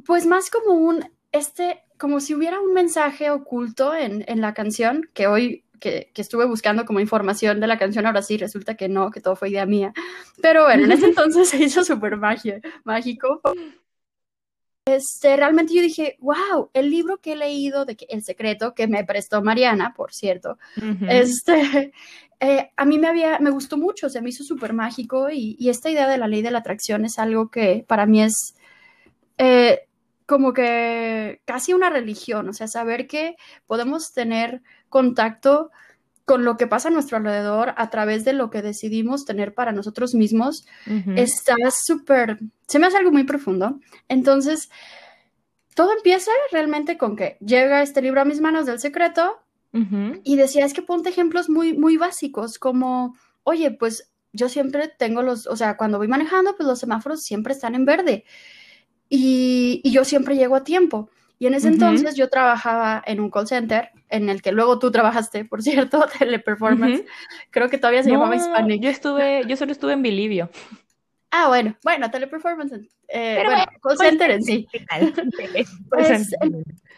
Pues 0.05 0.25
más 0.25 0.49
como 0.49 0.73
un, 0.73 1.05
este, 1.31 1.83
como 2.03 2.19
si 2.19 2.35
hubiera 2.35 2.59
un 2.59 2.73
mensaje 2.73 3.29
oculto 3.29 3.95
en, 3.95 4.25
en 4.27 4.41
la 4.41 4.53
canción, 4.53 5.09
que 5.13 5.25
hoy 5.25 5.63
que, 5.79 6.11
que, 6.13 6.21
estuve 6.21 6.45
buscando 6.45 6.83
como 6.83 6.99
información 6.99 7.61
de 7.61 7.67
la 7.67 7.79
canción, 7.79 8.05
ahora 8.05 8.21
sí 8.21 8.35
resulta 8.35 8.75
que 8.75 8.89
no, 8.89 9.09
que 9.09 9.21
todo 9.21 9.37
fue 9.37 9.51
idea 9.51 9.65
mía. 9.65 9.93
Pero 10.41 10.65
bueno, 10.65 10.83
en 10.83 10.91
ese 10.91 11.05
entonces 11.15 11.47
se 11.47 11.63
hizo 11.63 11.81
súper 11.85 12.17
mágico. 12.17 13.39
Este, 14.85 15.37
realmente 15.37 15.73
yo 15.73 15.81
dije, 15.81 16.17
wow, 16.19 16.71
el 16.73 16.89
libro 16.89 17.19
que 17.21 17.31
he 17.31 17.35
leído 17.37 17.85
de 17.85 17.95
El 18.09 18.21
Secreto, 18.21 18.73
que 18.75 18.89
me 18.89 19.05
prestó 19.05 19.41
Mariana, 19.41 19.93
por 19.95 20.11
cierto, 20.11 20.57
este, 21.07 21.93
eh, 22.41 22.69
a 22.75 22.83
mí 22.83 22.99
me, 22.99 23.07
había, 23.07 23.39
me 23.39 23.49
gustó 23.49 23.77
mucho, 23.77 24.09
se 24.09 24.21
me 24.21 24.27
hizo 24.27 24.43
súper 24.43 24.73
mágico 24.73 25.29
y, 25.29 25.55
y, 25.57 25.69
esta 25.69 25.89
idea 25.89 26.09
de 26.09 26.17
la 26.17 26.27
ley 26.27 26.41
de 26.41 26.51
la 26.51 26.59
atracción 26.59 27.05
es 27.05 27.17
algo 27.17 27.49
que 27.49 27.85
para 27.87 28.05
mí 28.05 28.23
es 28.23 28.55
eh, 29.37 29.87
como 30.33 30.51
que 30.51 31.43
casi 31.45 31.73
una 31.73 31.91
religión, 31.91 32.49
o 32.49 32.53
sea, 32.53 32.67
saber 32.67 33.05
que 33.05 33.35
podemos 33.67 34.13
tener 34.13 34.63
contacto 34.89 35.69
con 36.25 36.43
lo 36.43 36.57
que 36.57 36.65
pasa 36.65 36.87
a 36.87 36.91
nuestro 36.91 37.17
alrededor 37.17 37.75
a 37.77 37.91
través 37.91 38.25
de 38.25 38.33
lo 38.33 38.49
que 38.49 38.63
decidimos 38.63 39.25
tener 39.25 39.53
para 39.53 39.73
nosotros 39.73 40.15
mismos, 40.15 40.65
está 41.15 41.55
súper, 41.69 42.39
se 42.67 42.79
me 42.79 42.87
hace 42.87 42.97
algo 42.97 43.11
muy 43.11 43.25
profundo. 43.25 43.79
Entonces, 44.09 44.71
todo 45.75 45.93
empieza 45.95 46.31
realmente 46.51 46.97
con 46.97 47.15
que 47.15 47.37
llega 47.39 47.83
este 47.83 48.01
libro 48.01 48.21
a 48.21 48.25
mis 48.25 48.41
manos 48.41 48.65
del 48.65 48.79
secreto 48.79 49.39
y 50.23 50.35
decía, 50.35 50.65
es 50.65 50.73
que 50.73 50.81
ponte 50.81 51.09
ejemplos 51.09 51.47
muy, 51.47 51.77
muy 51.77 51.97
básicos, 51.97 52.57
como, 52.57 53.15
oye, 53.43 53.69
pues 53.69 54.11
yo 54.31 54.49
siempre 54.49 54.91
tengo 54.97 55.21
los, 55.21 55.45
o 55.45 55.55
sea, 55.55 55.77
cuando 55.77 55.99
voy 55.99 56.07
manejando, 56.07 56.55
pues 56.55 56.65
los 56.65 56.79
semáforos 56.79 57.21
siempre 57.21 57.53
están 57.53 57.75
en 57.75 57.85
verde 57.85 58.25
y, 59.15 59.79
y 59.83 59.91
yo 59.91 60.05
siempre 60.05 60.35
llego 60.35 60.55
a 60.55 60.63
tiempo. 60.63 61.07
Y 61.37 61.45
en 61.45 61.53
ese 61.53 61.67
entonces 61.67 62.15
yo 62.15 62.29
trabajaba 62.29 63.03
en 63.05 63.19
un 63.19 63.29
call 63.29 63.47
center, 63.47 63.89
en 64.09 64.29
el 64.29 64.41
que 64.41 64.51
luego 64.51 64.79
tú 64.79 64.89
trabajajaste, 64.89 65.45
por 65.45 65.61
cierto, 65.61 66.03
Teleperformance. 66.19 67.05
Creo 67.51 67.69
que 67.69 67.77
todavía 67.77 68.01
se 68.01 68.09
llamaba 68.09 68.35
Hispanic. 68.35 68.81
Yo 68.81 68.89
estuve, 68.89 69.43
yo 69.47 69.55
solo 69.55 69.71
estuve 69.71 69.93
en 69.93 70.01
Bilivio. 70.01 70.49
Ah, 71.29 71.47
bueno, 71.47 71.75
bueno, 71.83 72.09
Teleperformance, 72.09 72.89
eh, 73.07 73.43
bueno, 73.45 73.65
call 73.83 73.97
center 73.99 74.31
en 74.31 74.43
sí. 74.43 74.67
pues, 75.89 76.35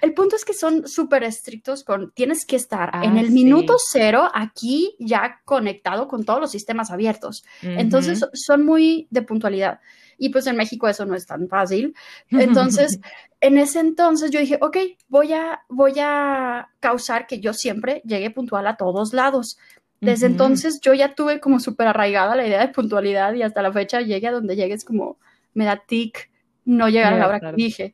el, 0.01 0.13
punto 0.13 0.37
es 0.37 0.45
que 0.45 0.53
son 0.53 0.87
súper 0.87 1.23
estrictos 1.23 1.83
con, 1.83 2.11
tienes 2.11 2.45
que 2.45 2.55
estar 2.55 2.91
en 3.03 3.17
ah, 3.17 3.21
el 3.21 3.31
minuto 3.31 3.75
cero 3.77 4.29
aquí 4.33 4.95
ya 4.99 5.41
conectado 5.43 6.07
con 6.07 6.23
todos 6.23 6.39
los 6.39 6.51
sistemas 6.51 6.91
abiertos. 6.91 7.43
Entonces 7.61 8.25
son 8.33 8.65
muy 8.65 9.07
de 9.09 9.21
puntualidad. 9.21 9.79
Y 10.17 10.29
pues 10.29 10.47
en 10.47 10.55
México 10.55 10.87
eso 10.87 11.05
no 11.05 11.15
es 11.15 11.25
tan 11.25 11.47
fácil. 11.47 11.95
Entonces, 12.31 12.99
en 13.41 13.57
ese 13.57 13.79
entonces 13.79 14.31
yo 14.31 14.39
dije, 14.39 14.57
ok, 14.61 14.77
voy 15.07 15.33
a, 15.33 15.61
voy 15.69 15.93
a 15.99 16.69
causar 16.79 17.27
que 17.27 17.39
yo 17.39 17.53
siempre 17.53 18.01
llegue 18.05 18.31
puntual 18.31 18.65
a 18.67 18.77
todos 18.77 19.13
lados. 19.13 19.57
Desde 20.01 20.27
entonces 20.27 20.81
yo 20.81 20.93
ya 20.93 21.15
tuve 21.15 21.39
como 21.39 21.59
súper 21.59 21.87
arraigada 21.87 22.35
la 22.35 22.45
idea 22.45 22.59
de 22.59 22.73
puntualidad 22.73 23.33
y 23.33 23.41
hasta 23.41 23.61
la 23.61 23.71
fecha 23.71 24.01
llegue 24.01 24.27
a 24.27 24.31
donde 24.31 24.55
llegues 24.55 24.85
como 24.85 25.17
me 25.53 25.65
da 25.65 25.77
tic 25.77 26.29
no 26.65 26.89
llegar 26.89 27.13
a 27.13 27.17
la 27.17 27.27
hora 27.27 27.39
que 27.39 27.53
dije. 27.53 27.93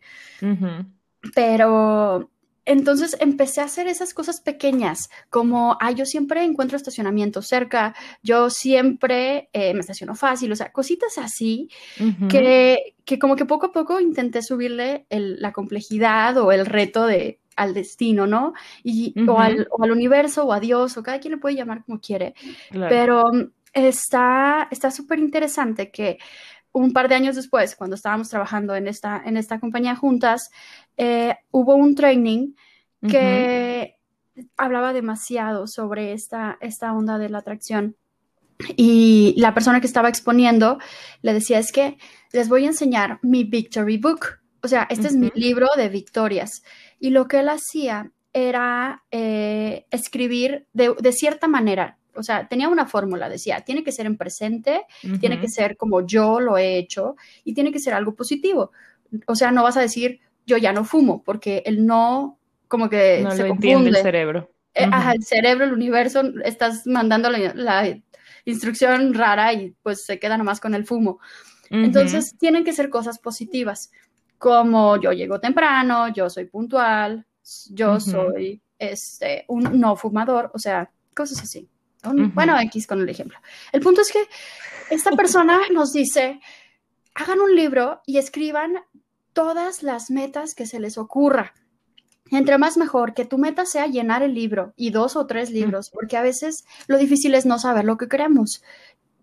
Pero 1.35 2.29
entonces 2.65 3.17
empecé 3.19 3.61
a 3.61 3.65
hacer 3.65 3.87
esas 3.87 4.13
cosas 4.13 4.41
pequeñas, 4.41 5.09
como, 5.29 5.77
ah, 5.79 5.91
yo 5.91 6.05
siempre 6.05 6.43
encuentro 6.43 6.77
estacionamiento 6.77 7.41
cerca, 7.41 7.95
yo 8.21 8.49
siempre 8.49 9.49
eh, 9.53 9.73
me 9.73 9.79
estaciono 9.79 10.15
fácil, 10.15 10.51
o 10.51 10.55
sea, 10.55 10.71
cositas 10.71 11.17
así 11.17 11.69
que, 12.29 12.95
que, 13.05 13.19
como 13.19 13.35
que 13.35 13.45
poco 13.45 13.67
a 13.67 13.71
poco 13.71 13.99
intenté 13.99 14.41
subirle 14.41 15.05
la 15.09 15.51
complejidad 15.51 16.37
o 16.37 16.51
el 16.51 16.65
reto 16.65 17.05
de, 17.05 17.39
al 17.55 17.73
destino, 17.73 18.27
¿no? 18.27 18.53
Y, 18.83 19.13
o, 19.27 19.39
al, 19.39 19.67
universo 19.91 20.45
o 20.45 20.53
a 20.53 20.59
Dios, 20.59 20.97
o 20.97 21.03
cada 21.03 21.19
quien 21.19 21.33
le 21.33 21.39
puede 21.39 21.55
llamar 21.55 21.83
como 21.83 21.99
quiere. 21.99 22.33
Pero 22.71 23.23
está 23.73 24.67
súper 24.91 25.19
interesante 25.19 25.91
que 25.91 26.17
un 26.73 26.93
par 26.93 27.09
de 27.09 27.15
años 27.15 27.35
después, 27.35 27.75
cuando 27.75 27.95
estábamos 27.95 28.29
trabajando 28.29 28.75
en 28.75 28.87
esta, 28.87 29.21
en 29.25 29.37
esta 29.37 29.59
compañía 29.59 29.95
juntas, 29.95 30.49
eh, 30.97 31.35
hubo 31.51 31.75
un 31.75 31.95
training 31.95 32.53
que 33.07 33.97
hablaba 34.57 34.93
demasiado 34.93 35.67
sobre 35.67 36.13
esta, 36.13 36.57
esta 36.61 36.93
onda 36.93 37.17
de 37.17 37.29
la 37.29 37.39
atracción. 37.39 37.95
Y 38.77 39.33
la 39.37 39.53
persona 39.53 39.81
que 39.81 39.87
estaba 39.87 40.09
exponiendo 40.09 40.77
le 41.21 41.33
decía, 41.33 41.57
es 41.57 41.71
que 41.71 41.97
les 42.31 42.47
voy 42.47 42.65
a 42.65 42.67
enseñar 42.67 43.19
mi 43.23 43.43
Victory 43.43 43.97
Book. 43.97 44.39
O 44.61 44.67
sea, 44.67 44.87
este 44.89 45.07
es 45.07 45.15
mi 45.15 45.31
libro 45.33 45.67
de 45.75 45.89
victorias. 45.89 46.63
Y 46.99 47.09
lo 47.09 47.27
que 47.27 47.39
él 47.39 47.49
hacía 47.49 48.11
era 48.33 49.03
eh, 49.09 49.87
escribir 49.89 50.67
de, 50.73 50.93
de, 50.99 51.11
cierta 51.11 51.47
manera, 51.47 51.97
o 52.15 52.23
sea, 52.23 52.47
tenía 52.47 52.69
una 52.69 52.85
fórmula, 52.85 53.29
decía, 53.29 53.61
tiene 53.61 53.83
que 53.83 53.91
ser 53.91 54.05
en 54.05 54.17
presente, 54.17 54.85
tiene 55.19 55.39
que 55.39 55.47
ser 55.47 55.77
como 55.77 56.05
yo 56.05 56.39
lo 56.39 56.57
he 56.57 56.77
hecho 56.77 57.15
y 57.43 57.53
tiene 57.53 57.71
que 57.71 57.79
ser 57.79 57.93
algo 57.93 58.15
positivo. 58.15 58.71
O 59.27 59.35
sea, 59.35 59.51
no 59.51 59.63
vas 59.63 59.77
a 59.77 59.81
decir, 59.81 60.19
yo 60.45 60.57
ya 60.57 60.73
no 60.73 60.83
fumo, 60.83 61.23
porque 61.23 61.63
el 61.65 61.85
no, 61.85 62.39
como 62.67 62.89
que 62.89 63.21
no 63.23 63.31
se 63.31 63.43
lo 63.43 63.53
entiende 63.53 63.89
el 63.89 63.95
cerebro. 63.97 64.51
Ajá, 64.75 65.13
el 65.13 65.23
cerebro, 65.23 65.65
el 65.65 65.73
universo, 65.73 66.21
estás 66.43 66.87
mandando 66.87 67.29
la, 67.29 68.01
instrucción 68.43 69.13
rara 69.13 69.53
y 69.53 69.75
pues 69.83 70.03
se 70.03 70.17
queda 70.17 70.35
nomás 70.35 70.59
con 70.59 70.73
el 70.73 70.85
fumo. 70.85 71.19
Entonces, 71.69 72.35
tienen 72.37 72.63
que 72.65 72.73
ser 72.73 72.89
cosas 72.89 73.19
positivas, 73.19 73.91
como 74.37 74.99
yo 74.99 75.13
llego 75.13 75.39
temprano, 75.39 76.09
yo 76.09 76.29
soy 76.29 76.45
puntual, 76.45 77.25
yo 77.69 77.99
soy 77.99 78.61
este, 78.79 79.45
un 79.47 79.79
no 79.79 79.95
fumador, 79.95 80.49
o 80.53 80.59
sea, 80.59 80.89
cosas 81.15 81.43
así. 81.43 81.69
Bueno, 82.03 82.59
X 82.59 82.87
con 82.87 83.01
el 83.01 83.09
ejemplo. 83.09 83.37
El 83.71 83.81
punto 83.81 84.01
es 84.01 84.11
que 84.11 84.23
esta 84.89 85.11
persona 85.11 85.59
nos 85.71 85.93
dice, 85.93 86.39
hagan 87.13 87.39
un 87.39 87.55
libro 87.55 88.01
y 88.05 88.17
escriban 88.17 88.83
todas 89.33 89.83
las 89.83 90.11
metas 90.11 90.55
que 90.55 90.65
se 90.65 90.79
les 90.79 90.97
ocurra. 90.97 91.53
entre 92.31 92.57
más 92.57 92.77
mejor, 92.77 93.13
que 93.13 93.25
tu 93.25 93.37
meta 93.37 93.65
sea 93.65 93.87
llenar 93.87 94.23
el 94.23 94.33
libro 94.33 94.73
y 94.77 94.91
dos 94.91 95.17
o 95.17 95.27
tres 95.27 95.51
libros, 95.51 95.89
porque 95.89 96.15
a 96.15 96.21
veces 96.21 96.63
lo 96.87 96.97
difícil 96.97 97.35
es 97.35 97.45
no 97.45 97.59
saber 97.59 97.83
lo 97.83 97.97
que 97.97 98.07
queremos, 98.07 98.63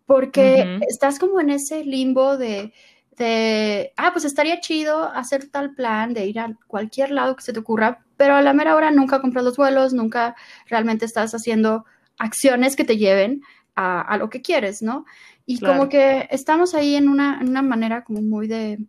porque 0.04 0.78
estás 0.88 1.18
como 1.18 1.40
en 1.40 1.48
ese 1.48 1.84
limbo 1.84 2.36
de, 2.36 2.74
de, 3.16 3.92
ah, 3.96 4.12
pues 4.12 4.26
estaría 4.26 4.60
chido 4.60 5.04
hacer 5.04 5.48
tal 5.48 5.74
plan, 5.74 6.12
de 6.12 6.26
ir 6.26 6.38
a 6.38 6.54
cualquier 6.66 7.10
lado 7.10 7.34
que 7.34 7.42
se 7.42 7.54
te 7.54 7.60
ocurra, 7.60 8.04
pero 8.18 8.34
a 8.34 8.42
la 8.42 8.52
mera 8.52 8.76
hora 8.76 8.90
nunca 8.90 9.22
compras 9.22 9.44
los 9.44 9.56
vuelos, 9.56 9.94
nunca 9.94 10.36
realmente 10.66 11.06
estás 11.06 11.34
haciendo 11.34 11.86
acciones 12.18 12.76
que 12.76 12.84
te 12.84 12.96
lleven 12.96 13.42
a, 13.74 14.16
lo 14.18 14.28
que 14.28 14.42
quieres, 14.42 14.82
¿no? 14.82 15.06
Y 15.46 15.60
como 15.60 15.88
que 15.88 16.26
estamos 16.32 16.74
ahí 16.74 16.96
en 16.96 17.08
una, 17.08 17.38
en 17.40 17.48
una 17.48 17.62
manera 17.62 18.02
como 18.02 18.22
muy 18.22 18.48
de, 18.48 18.80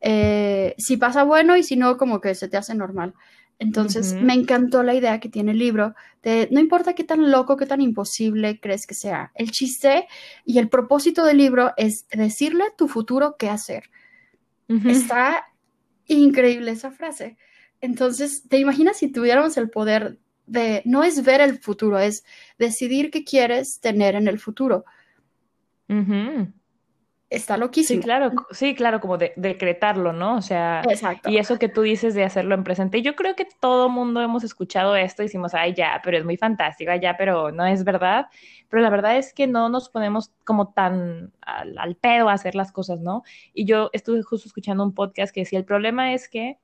eh, 0.00 0.74
si 0.78 0.96
pasa 0.96 1.24
bueno 1.24 1.56
y 1.56 1.64
si 1.64 1.76
no, 1.76 1.96
como 1.96 2.20
que 2.20 2.34
se 2.34 2.48
te 2.48 2.56
hace 2.56 2.74
normal. 2.74 3.14
Entonces, 3.58 4.14
me 4.14 4.34
encantó 4.34 4.82
la 4.82 4.94
idea 4.94 5.20
que 5.20 5.28
tiene 5.28 5.52
el 5.52 5.58
libro 5.58 5.94
de 6.22 6.48
no 6.50 6.60
importa 6.60 6.94
qué 6.94 7.04
tan 7.04 7.30
loco, 7.30 7.56
qué 7.56 7.66
tan 7.66 7.80
imposible 7.80 8.60
crees 8.60 8.86
que 8.86 8.94
sea. 8.94 9.32
El 9.34 9.50
chiste 9.50 10.06
y 10.44 10.58
el 10.58 10.68
propósito 10.68 11.24
del 11.24 11.38
libro 11.38 11.72
es 11.76 12.06
decirle 12.10 12.64
a 12.64 12.76
tu 12.76 12.88
futuro 12.88 13.36
qué 13.38 13.48
hacer. 13.48 13.90
Está 14.68 15.46
increíble 16.06 16.72
esa 16.72 16.90
frase. 16.90 17.36
Entonces, 17.80 18.44
¿te 18.48 18.58
imaginas 18.58 18.98
si 18.98 19.12
tuviéramos 19.12 19.56
el 19.56 19.70
poder 19.70 20.18
de, 20.46 20.82
no 20.84 21.02
es 21.02 21.22
ver 21.24 21.40
el 21.40 21.58
futuro, 21.58 21.98
es 21.98 22.24
decidir 22.58 23.10
qué 23.10 23.24
quieres 23.24 23.80
tener 23.80 24.14
en 24.14 24.28
el 24.28 24.38
futuro? 24.38 24.84
está 27.34 27.56
loquísimo. 27.56 28.00
Sí, 28.00 28.04
claro, 28.04 28.32
sí, 28.50 28.74
claro, 28.74 29.00
como 29.00 29.18
de, 29.18 29.32
decretarlo, 29.36 30.12
¿no? 30.12 30.36
O 30.36 30.42
sea, 30.42 30.82
Exacto. 30.88 31.30
y 31.30 31.38
eso 31.38 31.58
que 31.58 31.68
tú 31.68 31.82
dices 31.82 32.14
de 32.14 32.24
hacerlo 32.24 32.54
en 32.54 32.64
presente. 32.64 33.02
Yo 33.02 33.14
creo 33.14 33.34
que 33.34 33.46
todo 33.60 33.88
mundo 33.88 34.20
hemos 34.20 34.44
escuchado 34.44 34.96
esto 34.96 35.22
y 35.22 35.26
decimos, 35.26 35.54
ay, 35.54 35.74
ya, 35.74 36.00
pero 36.02 36.16
es 36.16 36.24
muy 36.24 36.36
fantástico, 36.36 36.90
ay, 36.90 37.00
ya, 37.00 37.16
pero 37.16 37.50
no 37.50 37.66
es 37.66 37.84
verdad. 37.84 38.26
Pero 38.68 38.82
la 38.82 38.90
verdad 38.90 39.16
es 39.16 39.32
que 39.32 39.46
no 39.46 39.68
nos 39.68 39.88
ponemos 39.88 40.32
como 40.44 40.72
tan 40.72 41.32
al, 41.42 41.96
pedo 41.96 42.28
a 42.28 42.32
hacer 42.34 42.54
las 42.54 42.72
cosas, 42.72 43.00
¿no? 43.00 43.22
Y 43.52 43.64
yo 43.64 43.90
estuve 43.92 44.22
justo 44.22 44.48
escuchando 44.48 44.84
un 44.84 44.94
podcast 44.94 45.34
que 45.34 45.40
decía, 45.40 45.58
el 45.58 45.64
problema 45.64 46.14
es 46.14 46.28
que 46.28 46.58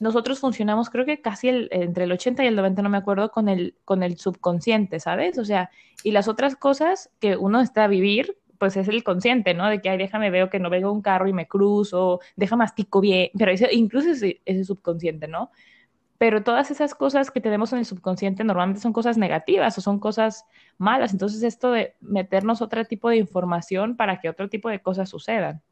nosotros 0.00 0.40
funcionamos, 0.40 0.90
creo 0.90 1.04
que 1.04 1.20
casi 1.20 1.48
entre 1.70 2.04
el 2.04 2.12
80 2.12 2.42
y 2.42 2.46
el 2.46 2.56
90, 2.56 2.82
no 2.82 2.88
me 2.88 2.96
acuerdo, 2.96 3.30
con 3.30 3.48
el, 3.48 3.76
con 3.84 4.02
el 4.02 4.18
subconsciente, 4.18 4.98
¿sabes? 4.98 5.38
O 5.38 5.44
sea, 5.44 5.70
y 6.02 6.10
las 6.10 6.26
otras 6.26 6.56
cosas 6.56 7.10
que 7.20 7.36
uno 7.36 7.60
está 7.60 7.84
a 7.84 7.88
vivir, 7.88 8.38
pues 8.58 8.76
es 8.78 8.88
el 8.88 9.04
consciente, 9.04 9.52
¿no? 9.52 9.68
De 9.68 9.80
que, 9.80 9.90
ay, 9.90 9.98
déjame 9.98 10.30
veo 10.30 10.48
que 10.48 10.58
no 10.58 10.70
venga 10.70 10.90
un 10.90 11.02
carro 11.02 11.28
y 11.28 11.34
me 11.34 11.46
cruzo, 11.46 12.20
deja 12.34 12.56
mastico 12.56 13.00
bien, 13.00 13.30
pero 13.38 13.52
incluso 13.72 14.10
ese, 14.10 14.40
ese 14.46 14.64
subconsciente, 14.64 15.28
¿no? 15.28 15.50
Pero 16.16 16.42
todas 16.42 16.70
esas 16.70 16.94
cosas 16.94 17.30
que 17.30 17.40
tenemos 17.40 17.72
en 17.72 17.80
el 17.80 17.86
subconsciente 17.86 18.42
normalmente 18.42 18.80
son 18.80 18.92
cosas 18.94 19.18
negativas 19.18 19.76
o 19.78 19.80
son 19.82 19.98
cosas 19.98 20.46
malas. 20.78 21.12
Entonces 21.12 21.42
esto 21.42 21.72
de 21.72 21.94
meternos 22.00 22.62
otro 22.62 22.84
tipo 22.86 23.10
de 23.10 23.16
información 23.16 23.96
para 23.96 24.20
que 24.20 24.28
otro 24.30 24.48
tipo 24.48 24.70
de 24.70 24.80
cosas 24.80 25.10
sucedan. 25.10 25.62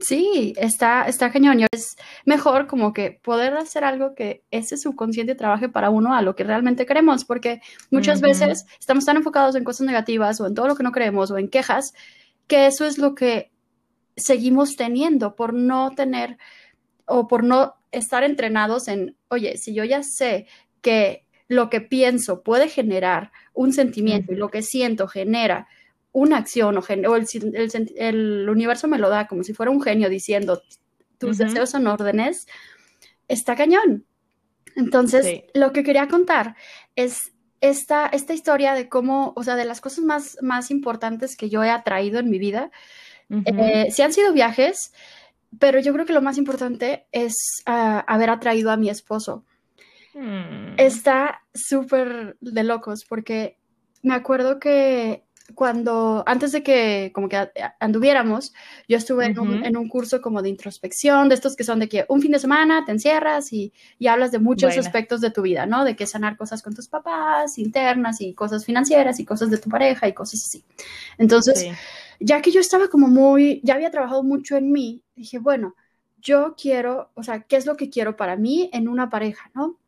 Sí, 0.00 0.54
está, 0.56 1.08
está 1.08 1.32
cañón. 1.32 1.66
Es 1.72 1.96
mejor 2.24 2.68
como 2.68 2.92
que 2.92 3.10
poder 3.10 3.54
hacer 3.54 3.82
algo 3.82 4.14
que 4.14 4.44
ese 4.52 4.76
subconsciente 4.76 5.34
trabaje 5.34 5.68
para 5.68 5.90
uno 5.90 6.14
a 6.14 6.22
lo 6.22 6.36
que 6.36 6.44
realmente 6.44 6.86
queremos, 6.86 7.24
porque 7.24 7.60
muchas 7.90 8.20
veces 8.20 8.66
estamos 8.78 9.04
tan 9.04 9.16
enfocados 9.16 9.56
en 9.56 9.64
cosas 9.64 9.86
negativas 9.86 10.40
o 10.40 10.46
en 10.46 10.54
todo 10.54 10.68
lo 10.68 10.76
que 10.76 10.84
no 10.84 10.92
queremos 10.92 11.32
o 11.32 11.38
en 11.38 11.48
quejas, 11.48 11.94
que 12.46 12.66
eso 12.66 12.84
es 12.84 12.98
lo 12.98 13.16
que 13.16 13.50
seguimos 14.16 14.76
teniendo 14.76 15.34
por 15.34 15.52
no 15.52 15.90
tener 15.90 16.38
o 17.06 17.26
por 17.26 17.42
no 17.42 17.74
estar 17.90 18.22
entrenados 18.22 18.86
en, 18.86 19.16
oye, 19.28 19.56
si 19.56 19.74
yo 19.74 19.82
ya 19.82 20.02
sé 20.04 20.46
que 20.80 21.24
lo 21.48 21.70
que 21.70 21.80
pienso 21.80 22.42
puede 22.42 22.68
generar 22.68 23.32
un 23.52 23.72
sentimiento 23.72 24.32
y 24.32 24.36
lo 24.36 24.50
que 24.50 24.62
siento 24.62 25.08
genera 25.08 25.66
una 26.18 26.38
acción 26.38 26.76
o, 26.76 27.16
el, 27.16 28.48
universo 28.48 28.88
me 28.88 28.98
lo 28.98 29.08
da 29.08 29.26
como 29.28 29.44
si 29.44 29.54
fuera 29.54 29.70
un 29.70 29.80
genio 29.80 30.08
diciendo 30.08 30.60
tus 31.18 31.38
deseos 31.38 31.70
son 31.70 31.86
órdenes, 31.86 32.46
está 33.26 33.56
cañón. 33.56 34.04
Entonces, 34.76 35.42
lo 35.54 35.72
que 35.72 35.82
quería 35.82 36.06
contar 36.06 36.54
es 36.94 37.32
esta, 37.60 38.06
esta 38.06 38.34
historia 38.34 38.74
de 38.74 38.88
cómo, 38.88 39.32
o 39.36 39.42
sea, 39.42 39.56
de 39.56 39.64
las 39.64 39.80
cosas 39.80 40.04
más, 40.04 40.38
más 40.40 40.70
importantes 40.70 41.36
que 41.36 41.48
yo 41.48 41.64
he 41.64 41.70
atraído 41.70 42.20
en 42.20 42.30
mi 42.30 42.38
vida. 42.38 42.70
Eh, 43.30 43.88
sí 43.90 44.02
han 44.02 44.12
sido 44.12 44.32
viajes, 44.32 44.92
pero 45.58 45.80
yo 45.80 45.92
creo 45.92 46.06
que 46.06 46.12
lo 46.12 46.22
más 46.22 46.38
importante 46.38 47.06
es 47.12 47.34
ah, 47.66 48.04
haber 48.06 48.30
atraído 48.30 48.70
a 48.70 48.76
mi 48.76 48.88
esposo. 48.88 49.44
Hmm. 50.14 50.74
Está 50.78 51.42
súper 51.52 52.36
de 52.40 52.64
locos 52.64 53.04
porque 53.08 53.58
me 54.02 54.14
acuerdo 54.14 54.58
que 54.60 55.24
cuando, 55.54 56.22
antes 56.26 56.52
de 56.52 56.62
que 56.62 57.10
como 57.14 57.28
que 57.28 57.50
anduviéramos, 57.80 58.52
yo 58.86 58.96
estuve 58.96 59.26
en, 59.26 59.76
un, 59.76 59.88
curso 59.88 60.20
como 60.20 60.42
de 60.42 60.50
introspección, 60.50 61.28
de 61.28 61.34
estos 61.34 61.56
que 61.56 61.64
son 61.64 61.78
de 61.78 61.88
que 61.88 62.04
un 62.08 62.20
fin 62.20 62.32
de 62.32 62.38
semana 62.38 62.84
te 62.84 62.92
encierras 62.92 63.52
y, 63.52 63.72
hablas 64.08 64.30
de 64.30 64.38
muchos 64.38 64.76
aspectos 64.76 65.20
de 65.20 65.30
tu 65.30 65.42
vida, 65.42 65.66
¿no? 65.66 65.84
De 65.84 65.96
que 65.96 66.06
sanar 66.06 66.36
cosas 66.36 66.62
con 66.62 66.74
tus 66.74 66.88
papás, 66.88 67.58
internas 67.58 68.20
y 68.20 68.34
cosas 68.34 68.64
financieras 68.64 69.20
y 69.20 69.24
cosas 69.24 69.50
de 69.50 69.58
tu 69.58 69.70
pareja 69.70 70.06
y 70.08 70.12
cosas 70.12 70.44
así. 70.44 70.64
Entonces, 71.16 71.66
ya 72.20 72.42
que 72.42 72.50
yo 72.50 72.60
estaba 72.60 72.88
como 72.88 73.08
muy, 73.08 73.60
ya 73.64 73.74
había 73.74 73.90
trabajado 73.90 74.22
mucho 74.22 74.56
en 74.56 74.70
mí, 74.70 75.02
dije, 75.16 75.38
bueno, 75.38 75.74
yo 76.20 76.54
quiero, 76.60 77.10
o 77.14 77.22
sea, 77.22 77.40
¿qué 77.42 77.56
es 77.56 77.66
lo 77.66 77.76
que 77.76 77.90
quiero 77.90 78.16
para 78.16 78.36
mí 78.36 78.70
en 78.72 78.88
una 78.88 79.08
pareja, 79.08 79.50
¿no? 79.54 79.78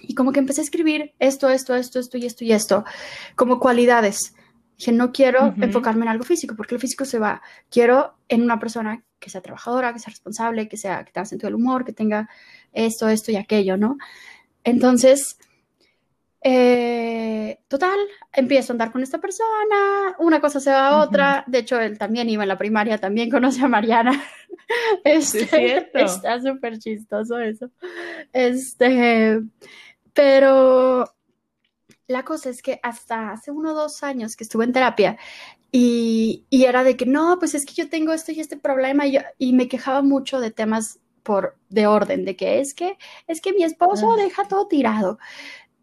Y 0.00 0.14
como 0.14 0.32
que 0.32 0.40
empecé 0.40 0.60
a 0.60 0.64
escribir 0.64 1.12
esto, 1.18 1.48
esto, 1.48 1.74
esto, 1.74 1.98
esto 1.98 2.18
y 2.18 2.26
esto 2.26 2.44
y 2.44 2.52
esto, 2.52 2.84
como 3.36 3.60
cualidades 3.60 4.34
Dije, 4.76 4.92
no 4.92 5.12
quiero 5.12 5.54
enfocarme 5.60 6.02
en 6.02 6.08
algo 6.08 6.24
físico, 6.24 6.56
porque 6.56 6.74
el 6.74 6.80
físico 6.80 7.04
se 7.04 7.18
va. 7.18 7.40
Quiero 7.70 8.14
en 8.28 8.42
una 8.42 8.58
persona 8.58 9.04
que 9.18 9.30
sea 9.30 9.40
trabajadora, 9.40 9.92
que 9.92 10.00
sea 10.00 10.10
responsable, 10.10 10.68
que, 10.68 10.76
sea, 10.76 11.04
que 11.04 11.12
tenga 11.12 11.24
sentido 11.24 11.48
del 11.48 11.54
humor, 11.54 11.84
que 11.84 11.92
tenga 11.92 12.28
esto, 12.72 13.08
esto 13.08 13.30
y 13.30 13.36
aquello, 13.36 13.76
¿no? 13.76 13.98
Entonces, 14.64 15.38
eh, 16.46 17.58
total, 17.68 17.98
empiezo 18.30 18.72
a 18.72 18.74
andar 18.74 18.92
con 18.92 19.02
esta 19.02 19.18
persona, 19.18 20.14
una 20.18 20.40
cosa 20.40 20.60
se 20.60 20.70
va 20.70 20.88
a 20.88 21.02
otra. 21.02 21.42
De 21.46 21.58
hecho, 21.58 21.80
él 21.80 21.96
también 21.96 22.28
iba 22.28 22.42
en 22.42 22.48
la 22.48 22.58
primaria, 22.58 22.98
también 22.98 23.30
conoce 23.30 23.64
a 23.64 23.68
Mariana. 23.68 24.22
Este, 25.04 25.90
está 25.92 26.40
súper 26.40 26.78
chistoso 26.78 27.38
eso. 27.38 27.70
Este, 28.32 29.42
pero 30.14 31.04
la 32.06 32.24
cosa 32.24 32.50
es 32.50 32.62
que 32.62 32.80
hasta 32.82 33.32
hace 33.32 33.50
uno 33.50 33.72
o 33.72 33.74
dos 33.74 34.02
años 34.02 34.36
que 34.36 34.44
estuve 34.44 34.64
en 34.64 34.72
terapia 34.72 35.18
y, 35.76 36.44
era 36.50 36.84
de 36.84 36.96
que 36.96 37.04
no, 37.04 37.38
pues 37.40 37.54
es 37.54 37.66
que 37.66 37.74
yo 37.74 37.88
tengo 37.88 38.12
esto 38.12 38.30
y 38.30 38.38
este 38.38 38.56
problema 38.56 39.06
y, 39.06 39.18
y, 39.38 39.52
me 39.54 39.66
quejaba 39.66 40.02
mucho 40.02 40.38
de 40.38 40.52
temas 40.52 41.00
por 41.24 41.56
de 41.68 41.88
orden, 41.88 42.24
de 42.24 42.36
que 42.36 42.60
es 42.60 42.74
que 42.74 42.96
es 43.26 43.40
que 43.40 43.52
mi 43.52 43.64
esposo 43.64 44.12
ah. 44.12 44.16
deja 44.16 44.46
todo 44.46 44.68
tirado. 44.68 45.18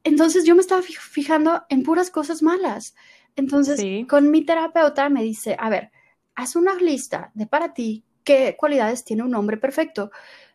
Entonces 0.03 0.45
yo 0.45 0.55
me 0.55 0.61
estaba 0.61 0.81
fijando 0.81 1.63
en 1.69 1.83
puras 1.83 2.09
cosas 2.09 2.41
malas. 2.41 2.95
Entonces 3.35 3.83
con 4.07 4.31
mi 4.31 4.45
terapeuta 4.45 5.09
me 5.09 5.23
dice, 5.23 5.55
a 5.59 5.69
ver, 5.69 5.91
haz 6.35 6.55
una 6.55 6.75
lista 6.75 7.31
de 7.33 7.47
para 7.47 7.73
ti 7.73 8.03
qué 8.23 8.55
cualidades 8.57 9.03
tiene 9.03 9.23
un 9.23 9.35
hombre 9.35 9.57
perfecto 9.57 10.11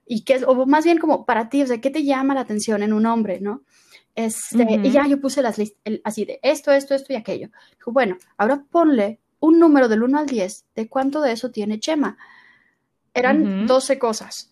y 0.07 0.25
qué 0.25 0.35
es, 0.35 0.45
o 0.45 0.67
más 0.67 0.85
bien 0.85 0.99
como 0.99 1.27
para 1.27 1.49
ti, 1.49 1.63
o 1.63 1.67
sea, 1.67 1.81
qué 1.81 1.91
te 1.91 2.05
llama 2.05 2.35
la 2.35 2.41
atención 2.41 2.83
en 2.83 2.93
un 2.93 3.07
hombre, 3.07 3.41
¿no? 3.41 3.63
Este, 4.17 4.81
Y 4.83 4.91
ya 4.91 5.07
yo 5.07 5.21
puse 5.21 5.43
las 5.43 5.59
listas, 5.59 5.79
así 6.03 6.25
de 6.25 6.41
esto, 6.43 6.73
esto, 6.73 6.95
esto 6.95 7.13
y 7.13 7.17
aquello. 7.17 7.51
Dijo, 7.77 7.93
bueno, 7.93 8.17
ahora 8.39 8.65
ponle 8.71 9.21
un 9.41 9.59
número 9.61 9.89
del 9.89 10.03
1 10.03 10.19
al 10.19 10.27
10 10.27 10.65
de 10.75 10.89
cuánto 10.89 11.21
de 11.21 11.33
eso 11.33 11.51
tiene 11.51 11.79
Chema. 11.79 12.17
Eran 13.13 13.67
12 13.67 13.99
cosas. 13.99 14.51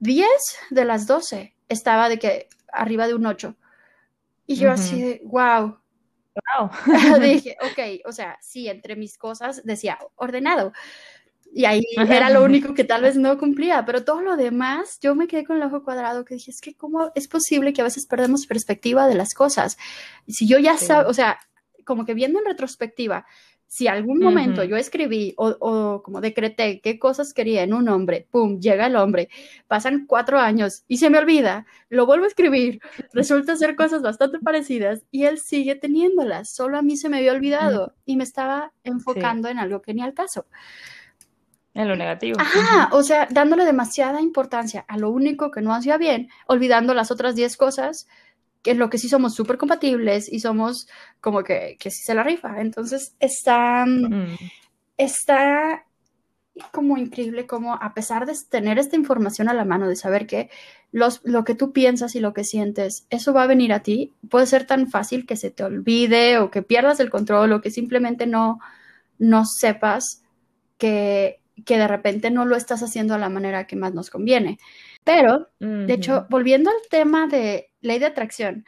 10 0.00 0.28
de 0.70 0.84
las 0.84 1.06
12 1.06 1.56
estaba 1.68 2.10
de 2.10 2.18
que 2.18 2.48
arriba 2.70 3.06
de 3.06 3.14
un 3.14 3.24
8. 3.24 3.56
Y 4.46 4.56
yo 4.56 4.70
así 4.70 5.02
de, 5.02 5.22
wow. 5.24 5.78
Wow. 6.58 6.70
Dije, 7.20 7.56
ok, 7.62 8.06
o 8.06 8.12
sea, 8.12 8.38
sí, 8.42 8.68
entre 8.68 8.94
mis 8.94 9.16
cosas 9.16 9.62
decía 9.64 9.98
ordenado. 10.16 10.72
Y 11.56 11.64
ahí 11.64 11.82
era 11.96 12.28
lo 12.28 12.44
único 12.44 12.74
que 12.74 12.84
tal 12.84 13.00
vez 13.00 13.16
no 13.16 13.38
cumplía, 13.38 13.82
pero 13.86 14.04
todo 14.04 14.20
lo 14.20 14.36
demás, 14.36 14.98
yo 15.00 15.14
me 15.14 15.26
quedé 15.26 15.46
con 15.46 15.56
el 15.56 15.62
ojo 15.62 15.82
cuadrado 15.82 16.22
que 16.22 16.34
dije, 16.34 16.50
es 16.50 16.60
que 16.60 16.74
cómo 16.74 17.10
es 17.14 17.28
posible 17.28 17.72
que 17.72 17.80
a 17.80 17.84
veces 17.84 18.04
perdemos 18.04 18.46
perspectiva 18.46 19.08
de 19.08 19.14
las 19.14 19.32
cosas. 19.32 19.78
Si 20.28 20.46
yo 20.46 20.58
ya 20.58 20.76
sabía, 20.76 21.08
o 21.08 21.14
sea, 21.14 21.38
como 21.86 22.04
que 22.04 22.12
viendo 22.12 22.40
en 22.40 22.44
retrospectiva, 22.44 23.24
si 23.68 23.88
algún 23.88 24.18
momento 24.18 24.64
yo 24.64 24.76
escribí 24.76 25.32
o, 25.38 25.48
o, 25.60 26.02
como 26.02 26.20
decreté 26.20 26.82
qué 26.82 26.98
cosas 26.98 27.32
quería 27.32 27.62
en 27.62 27.72
un 27.72 27.88
hombre, 27.88 28.28
¡pum!, 28.30 28.60
llega 28.60 28.84
el 28.84 28.96
hombre, 28.96 29.30
pasan 29.66 30.04
cuatro 30.06 30.38
años 30.38 30.84
y 30.88 30.98
se 30.98 31.08
me 31.08 31.16
olvida, 31.16 31.64
lo 31.88 32.04
vuelvo 32.04 32.26
a 32.26 32.28
escribir, 32.28 32.80
resulta 33.14 33.56
ser 33.56 33.76
cosas 33.76 34.02
bastante 34.02 34.40
parecidas 34.40 35.04
y 35.10 35.24
él 35.24 35.38
sigue 35.38 35.74
teniéndolas, 35.74 36.54
solo 36.54 36.76
a 36.76 36.82
mí 36.82 36.98
se 36.98 37.08
me 37.08 37.16
había 37.16 37.32
olvidado 37.32 37.94
y 38.04 38.16
me 38.16 38.24
estaba 38.24 38.74
enfocando 38.84 39.48
en 39.48 39.58
algo 39.58 39.80
que 39.80 39.94
ni 39.94 40.02
al 40.02 40.12
caso. 40.12 40.44
En 41.76 41.88
lo 41.88 41.96
negativo. 41.96 42.40
Ajá, 42.40 42.88
o 42.92 43.02
sea, 43.02 43.28
dándole 43.30 43.64
demasiada 43.64 44.20
importancia 44.22 44.84
a 44.88 44.96
lo 44.96 45.10
único 45.10 45.50
que 45.50 45.60
no 45.60 45.74
hacía 45.74 45.98
bien, 45.98 46.30
olvidando 46.46 46.94
las 46.94 47.10
otras 47.10 47.34
10 47.34 47.56
cosas 47.56 48.08
que 48.62 48.72
en 48.72 48.78
lo 48.78 48.90
que 48.90 48.98
sí 48.98 49.08
somos 49.08 49.34
súper 49.34 49.58
compatibles 49.58 50.32
y 50.32 50.40
somos 50.40 50.88
como 51.20 51.44
que, 51.44 51.76
que 51.78 51.90
sí 51.90 52.02
se 52.02 52.14
la 52.14 52.22
rifa. 52.22 52.60
Entonces 52.60 53.14
está, 53.20 53.84
mm. 53.86 54.36
está 54.96 55.84
como 56.72 56.96
increíble 56.96 57.46
como 57.46 57.74
a 57.74 57.94
pesar 57.94 58.26
de 58.26 58.32
tener 58.48 58.78
esta 58.78 58.96
información 58.96 59.48
a 59.48 59.54
la 59.54 59.64
mano, 59.64 59.86
de 59.86 59.96
saber 59.96 60.26
que 60.26 60.50
los, 60.90 61.20
lo 61.24 61.44
que 61.44 61.54
tú 61.54 61.72
piensas 61.72 62.14
y 62.14 62.20
lo 62.20 62.32
que 62.32 62.42
sientes, 62.42 63.06
eso 63.10 63.32
va 63.32 63.42
a 63.42 63.46
venir 63.46 63.72
a 63.72 63.82
ti, 63.82 64.14
puede 64.30 64.46
ser 64.46 64.66
tan 64.66 64.88
fácil 64.90 65.26
que 65.26 65.36
se 65.36 65.50
te 65.50 65.62
olvide 65.62 66.38
o 66.38 66.50
que 66.50 66.62
pierdas 66.62 67.00
el 67.00 67.10
control 67.10 67.52
o 67.52 67.60
que 67.60 67.70
simplemente 67.70 68.26
no, 68.26 68.58
no 69.18 69.44
sepas 69.44 70.22
que, 70.78 71.40
que 71.64 71.78
de 71.78 71.88
repente 71.88 72.30
no 72.30 72.44
lo 72.44 72.56
estás 72.56 72.82
haciendo 72.82 73.14
a 73.14 73.18
la 73.18 73.28
manera 73.28 73.66
que 73.66 73.76
más 73.76 73.94
nos 73.94 74.10
conviene. 74.10 74.58
Pero, 75.04 75.48
de 75.60 75.92
hecho, 75.92 76.26
volviendo 76.28 76.70
al 76.70 76.88
tema 76.90 77.28
de 77.28 77.70
ley 77.80 77.98
de 77.98 78.06
atracción, 78.06 78.64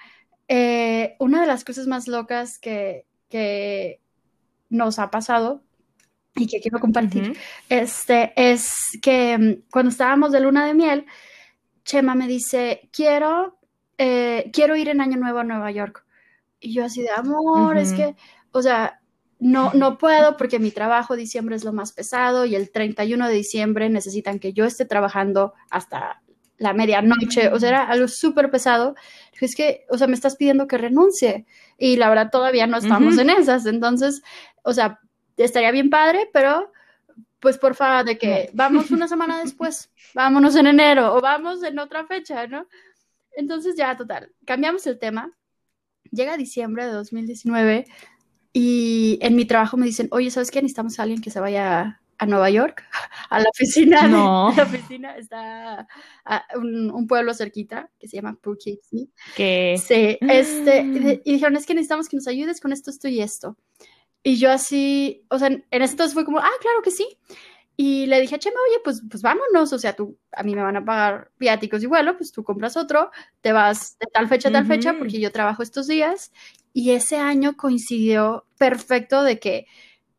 eh, 0.47 1.17
una 1.19 1.41
de 1.41 1.47
las 1.47 1.65
cosas 1.65 1.87
más 1.87 2.09
locas 2.09 2.59
que, 2.59 3.07
que 3.29 4.01
nos 4.71 4.99
ha 4.99 5.11
pasado 5.11 5.63
y 6.35 6.47
que 6.47 6.61
quiero 6.61 6.79
compartir, 6.79 7.37
este, 7.69 8.33
es 8.37 8.71
que 9.03 9.37
mm, 9.37 9.71
cuando 9.71 9.91
estábamos 9.91 10.33
de 10.33 10.41
luna 10.41 10.67
de 10.67 10.75
miel, 10.75 11.07
Chema 11.85 12.15
me 12.15 12.29
dice, 12.29 12.89
quiero, 12.93 13.59
eh, 13.99 14.51
quiero 14.53 14.77
ir 14.77 14.89
en 14.89 15.01
Año 15.01 15.17
Nuevo 15.17 15.41
a 15.41 15.45
Nueva 15.45 15.71
York. 15.71 16.05
Y 16.61 16.73
yo 16.73 16.85
así 16.85 17.03
de, 17.03 17.11
amor, 17.11 17.77
es 17.77 17.93
que, 17.93 18.15
o 18.53 18.63
sea, 18.63 19.01
no, 19.39 19.73
no 19.75 19.99
puedo 19.99 20.37
porque 20.37 20.59
mi 20.59 20.71
trabajo 20.71 21.17
diciembre 21.17 21.57
es 21.57 21.65
lo 21.65 21.73
más 21.73 21.93
pesado 21.93 22.45
y 22.45 22.55
el 22.55 22.71
31 22.71 23.29
de 23.29 23.35
diciembre 23.35 23.89
necesitan 23.89 24.39
que 24.39 24.53
yo 24.53 24.65
esté 24.65 24.85
trabajando 24.85 25.55
hasta 25.71 26.23
la 26.57 26.73
medianoche, 26.73 27.49
o 27.49 27.59
sea, 27.61 27.69
era 27.69 27.85
algo 27.85 28.09
súper 28.09 28.51
pesado. 28.51 28.97
Es 29.41 29.55
que, 29.55 29.87
o 29.91 29.97
sea, 29.97 30.09
me 30.09 30.15
estás 30.15 30.35
pidiendo 30.35 30.67
que 30.67 30.77
renuncie 30.77 31.47
y 31.79 31.97
la 31.97 32.09
verdad 32.09 32.31
todavía 32.33 32.67
no 32.67 32.79
estamos 32.79 33.17
en 33.19 33.31
esas. 33.31 33.65
Entonces, 33.67 34.23
o 34.65 34.73
sea, 34.73 34.99
estaría 35.37 35.71
bien 35.71 35.89
padre, 35.89 36.29
pero 36.33 36.73
pues 37.39 37.57
por 37.57 37.77
favor, 37.77 38.05
de 38.05 38.19
que 38.19 38.51
vamos 38.53 38.91
una 38.91 39.07
semana 39.07 39.39
después, 39.39 39.93
vámonos 40.15 40.57
en 40.57 40.67
enero 40.67 41.15
o 41.15 41.21
vamos 41.21 41.63
en 41.63 41.79
otra 41.79 42.05
fecha, 42.07 42.49
¿no? 42.49 42.67
Entonces 43.37 43.77
ya, 43.77 43.97
total, 43.97 44.33
cambiamos 44.45 44.85
el 44.89 44.99
tema. 44.99 45.31
Llega 46.11 46.37
diciembre 46.37 46.87
de 46.87 46.93
2019 46.93 47.87
y 48.53 49.19
en 49.23 49.37
mi 49.37 49.45
trabajo 49.45 49.77
me 49.77 49.87
dicen, 49.87 50.09
oye, 50.11 50.31
¿sabes 50.31 50.51
qué? 50.51 50.63
Necesitamos 50.63 50.99
a 50.99 51.03
alguien 51.03 51.21
que 51.21 51.31
se 51.31 51.41
vaya 51.41 52.01
a 52.19 52.27
Nueva 52.27 52.51
York, 52.51 52.85
a 53.31 53.41
la 53.41 53.49
oficina. 53.49 54.09
No. 54.09 54.53
la 54.57 54.65
oficina 54.65 55.17
está 55.17 55.87
a 56.25 56.45
un, 56.57 57.07
pueblo 57.07 57.33
cerquita 57.35 57.91
que 57.99 58.09
se 58.09 58.17
llama 58.17 58.39
Poughkeepsie. 58.41 59.09
Que 59.37 59.77
sí, 59.79 60.19
este, 60.21 60.81
y 61.25 61.33
dijeron, 61.33 61.57
es 61.57 61.67
que 61.67 61.75
necesitamos 61.75 62.09
que 62.09 62.17
nos 62.17 62.27
ayudes 62.27 62.61
con 62.61 62.73
esto, 62.73 62.91
esto 62.91 63.09
y 63.09 63.21
esto. 63.21 63.57
Y 64.23 64.37
yo 64.37 64.51
así, 64.51 65.25
o 65.31 65.39
sea, 65.39 65.49
en 65.49 65.65
ese 65.71 65.93
entonces 65.93 66.13
fue 66.13 66.25
como, 66.25 66.39
ah, 66.39 66.51
claro 66.61 66.83
que 66.83 66.91
sí. 66.91 67.19
Y 67.81 68.07
le 68.07 68.21
dije 68.21 68.35
a 68.35 68.39
Chema, 68.41 68.57
oye, 68.69 68.81
pues, 68.83 69.05
pues 69.09 69.23
vámonos, 69.23 69.73
o 69.73 69.79
sea, 69.79 69.93
tú, 69.95 70.19
a 70.33 70.43
mí 70.43 70.57
me 70.57 70.65
van 70.65 70.77
a 70.77 70.85
pagar 70.85 71.31
viáticos 71.39 71.81
y 71.81 71.87
vuelo, 71.87 72.17
pues 72.17 72.33
tú 72.33 72.43
compras 72.43 72.77
otro, 72.77 73.13
te 73.41 73.53
vas 73.53 73.97
de 74.01 74.09
tal 74.13 74.27
fecha 74.27 74.49
a 74.49 74.53
tal 74.53 74.67
fecha, 74.67 74.95
porque 74.99 75.21
yo 75.21 75.31
trabajo 75.31 75.63
estos 75.63 75.87
días. 75.87 76.33
Y 76.73 76.91
ese 76.91 77.19
año 77.19 77.57
coincidió 77.57 78.47
perfecto 78.59 79.23
de 79.23 79.39
que 79.39 79.67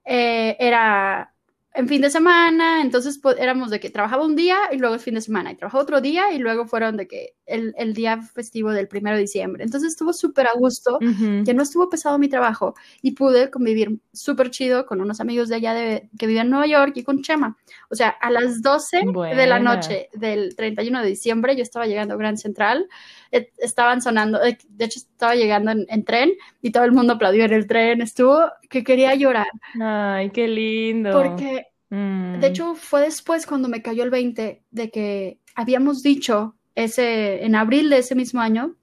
eh, 0.05 0.55
era 0.57 1.33
en 1.75 1.87
fin 1.87 2.01
de 2.01 2.09
semana, 2.09 2.81
entonces 2.81 3.19
pues, 3.19 3.37
éramos 3.37 3.69
de 3.69 3.79
que 3.79 3.91
trabajaba 3.91 4.25
un 4.25 4.35
día 4.35 4.57
y 4.71 4.77
luego 4.77 4.95
el 4.95 4.99
fin 4.99 5.13
de 5.13 5.21
semana, 5.21 5.51
y 5.51 5.55
trabajaba 5.55 5.83
otro 5.83 6.01
día 6.01 6.33
y 6.33 6.39
luego 6.39 6.65
fueron 6.65 6.97
de 6.97 7.07
que 7.07 7.35
el, 7.45 7.73
el 7.77 7.93
día 7.93 8.21
festivo 8.21 8.71
del 8.71 8.87
primero 8.87 9.15
de 9.15 9.21
diciembre. 9.21 9.63
Entonces 9.63 9.91
estuvo 9.91 10.11
súper 10.11 10.47
a 10.47 10.53
gusto, 10.57 10.97
que 10.99 11.53
no 11.53 11.63
estuvo 11.63 11.89
pesado 11.89 12.17
mi 12.17 12.27
trabajo 12.27 12.73
y 13.01 13.11
pude 13.11 13.51
convivir 13.51 13.99
súper 14.13 14.49
chido 14.49 14.85
con 14.85 14.99
unos 14.99 15.21
amigos 15.21 15.47
de 15.47 15.55
allá 15.55 15.73
de, 15.73 16.09
que 16.17 16.25
vivían 16.25 16.47
en 16.47 16.51
Nueva 16.51 16.67
York 16.67 16.93
y 16.95 17.03
con 17.03 17.21
Chema. 17.21 17.57
O 17.89 17.95
sea, 17.95 18.09
a 18.09 18.31
las 18.31 18.61
12 18.61 19.03
de 19.35 19.47
la 19.47 19.59
noche 19.59 20.09
del 20.13 20.55
31 20.55 21.01
de 21.01 21.07
diciembre 21.07 21.55
yo 21.55 21.61
estaba 21.61 21.85
llegando 21.85 22.15
a 22.15 22.17
Grand 22.17 22.37
Central, 22.37 22.87
estaban 23.31 24.01
sonando, 24.01 24.39
de, 24.39 24.57
hecho 24.79 24.99
estaba 24.99 25.35
llegando 25.35 25.71
en, 25.71 25.85
en, 25.89 26.03
tren 26.03 26.31
y 26.61 26.71
todo 26.71 26.83
el 26.83 26.91
mundo 26.91 27.13
aplaudió 27.13 27.45
en 27.45 27.53
el 27.53 27.67
tren, 27.67 28.01
estuvo 28.01 28.39
que 28.69 28.83
quería 28.83 29.13
llorar. 29.15 29.47
Ay, 29.79 30.29
qué 30.31 30.47
lindo. 30.47 31.11
Porque 31.11 31.67
de 31.89 31.97
mm. 31.97 32.43
hecho, 32.43 32.75
fue 32.75 33.01
después 33.01 33.47
cuando 33.47 33.67
me 33.67 33.81
cayó 33.81 34.03
el 34.03 34.11
20 34.11 34.61
de 34.69 34.91
que 34.91 35.39
habíamos 35.55 36.03
dicho 36.03 36.55
ese, 36.75 37.43
en 37.43 37.55
abril 37.55 37.89
de 37.89 37.97
ese 37.97 38.13
mismo 38.13 38.41
año 38.41 38.75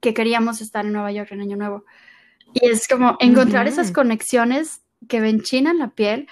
que 0.00 0.12
queríamos 0.12 0.60
estar 0.60 0.84
en 0.84 0.92
Nueva 0.92 1.12
York 1.12 1.32
en 1.32 1.40
Año 1.40 1.56
Nuevo. 1.56 1.84
Y 2.52 2.66
es 2.66 2.88
como 2.88 3.16
encontrar 3.20 3.68
esas 3.68 3.90
conexiones 3.90 4.82
que 5.08 5.20
venchinan 5.20 5.78
la 5.78 5.88
piel 5.90 6.28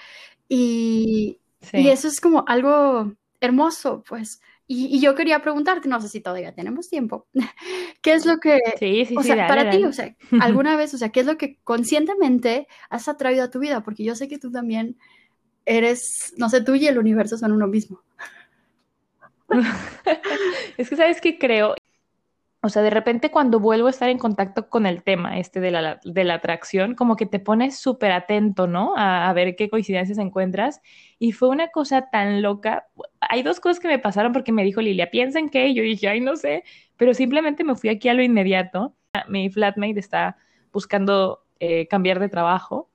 y, 0.47 1.39
y, 1.73 1.87
eso 1.87 2.07
es 2.07 2.21
como 2.21 2.43
algo 2.47 3.13
hermoso, 3.39 4.03
pues. 4.07 4.41
Y, 4.71 4.99
yo 4.99 5.15
quería 5.15 5.41
preguntarte, 5.41 5.89
no 5.89 5.99
sé 5.99 6.09
si 6.09 6.21
todavía 6.21 6.53
tenemos 6.53 6.89
tiempo, 6.89 7.27
¿qué 8.03 8.13
es 8.13 8.27
lo 8.27 8.37
que, 8.37 8.59
sí, 8.77 9.03
sí, 9.03 9.15
o 9.17 9.23
sea, 9.23 9.47
para 9.47 9.71
ti, 9.71 9.83
o 9.83 9.91
sea, 9.91 10.15
alguna 10.41 10.77
vez, 10.77 10.93
o 10.93 10.97
sea, 10.99 11.09
qué 11.09 11.21
es 11.21 11.25
lo 11.25 11.39
que 11.39 11.57
conscientemente 11.63 12.67
has 12.91 13.07
atraído 13.07 13.43
a 13.43 13.49
tu 13.49 13.57
vida? 13.57 13.81
Porque 13.81 14.03
yo 14.03 14.13
sé 14.13 14.27
que 14.27 14.37
tú 14.37 14.51
también 14.51 14.95
eres, 15.65 16.35
no 16.37 16.49
sé, 16.49 16.61
tú 16.61 16.75
y 16.75 16.85
el 16.85 16.99
universo 16.99 17.35
son 17.35 17.51
uno 17.51 17.65
mismo. 17.65 18.03
es 20.77 20.87
que, 20.87 20.95
¿sabes 20.95 21.19
qué 21.19 21.39
creo? 21.39 21.73
O 22.61 22.69
sea, 22.69 22.81
de 22.81 22.89
repente 22.89 23.31
cuando 23.31 23.59
vuelvo 23.59 23.87
a 23.87 23.89
estar 23.89 24.09
en 24.09 24.17
contacto 24.17 24.69
con 24.69 24.85
el 24.85 25.01
tema 25.03 25.39
este 25.39 25.61
de 25.61 25.71
la, 25.71 25.99
de 26.03 26.23
la 26.25 26.35
atracción, 26.35 26.93
como 26.93 27.15
que 27.15 27.25
te 27.25 27.39
pones 27.39 27.79
súper 27.79 28.11
atento, 28.11 28.67
¿no? 28.67 28.93
A, 28.97 29.31
ver 29.33 29.55
qué 29.55 29.69
coincidencias 29.69 30.17
encuentras. 30.17 30.81
Y 31.19 31.31
fue 31.31 31.49
una 31.49 31.69
cosa 31.69 32.09
tan 32.09 32.41
loca. 32.41 32.87
Hay 33.21 33.43
dos 33.43 33.59
cosas 33.61 33.79
que 33.79 33.87
me 33.87 33.99
pasaron 33.99 34.33
porque 34.33 34.51
me 34.51 34.63
dijo 34.63 34.81
Lilia, 34.81 35.09
piensa 35.09 35.39
en 35.39 35.49
qué. 35.49 35.69
Y 35.69 35.75
yo 35.75 35.83
dije, 35.83 36.09
ay, 36.09 36.19
no 36.21 36.35
sé. 36.35 36.63
Pero 36.97 37.13
simplemente 37.13 37.63
me 37.63 37.75
fui 37.75 37.89
aquí 37.89 38.09
a 38.09 38.13
lo 38.13 38.23
inmediato. 38.23 38.95
Mi 39.29 39.49
flatmate 39.49 39.99
está 39.99 40.37
buscando 40.73 41.45
eh, 41.59 41.87
cambiar 41.87 42.19
de 42.19 42.29
trabajo 42.29 42.89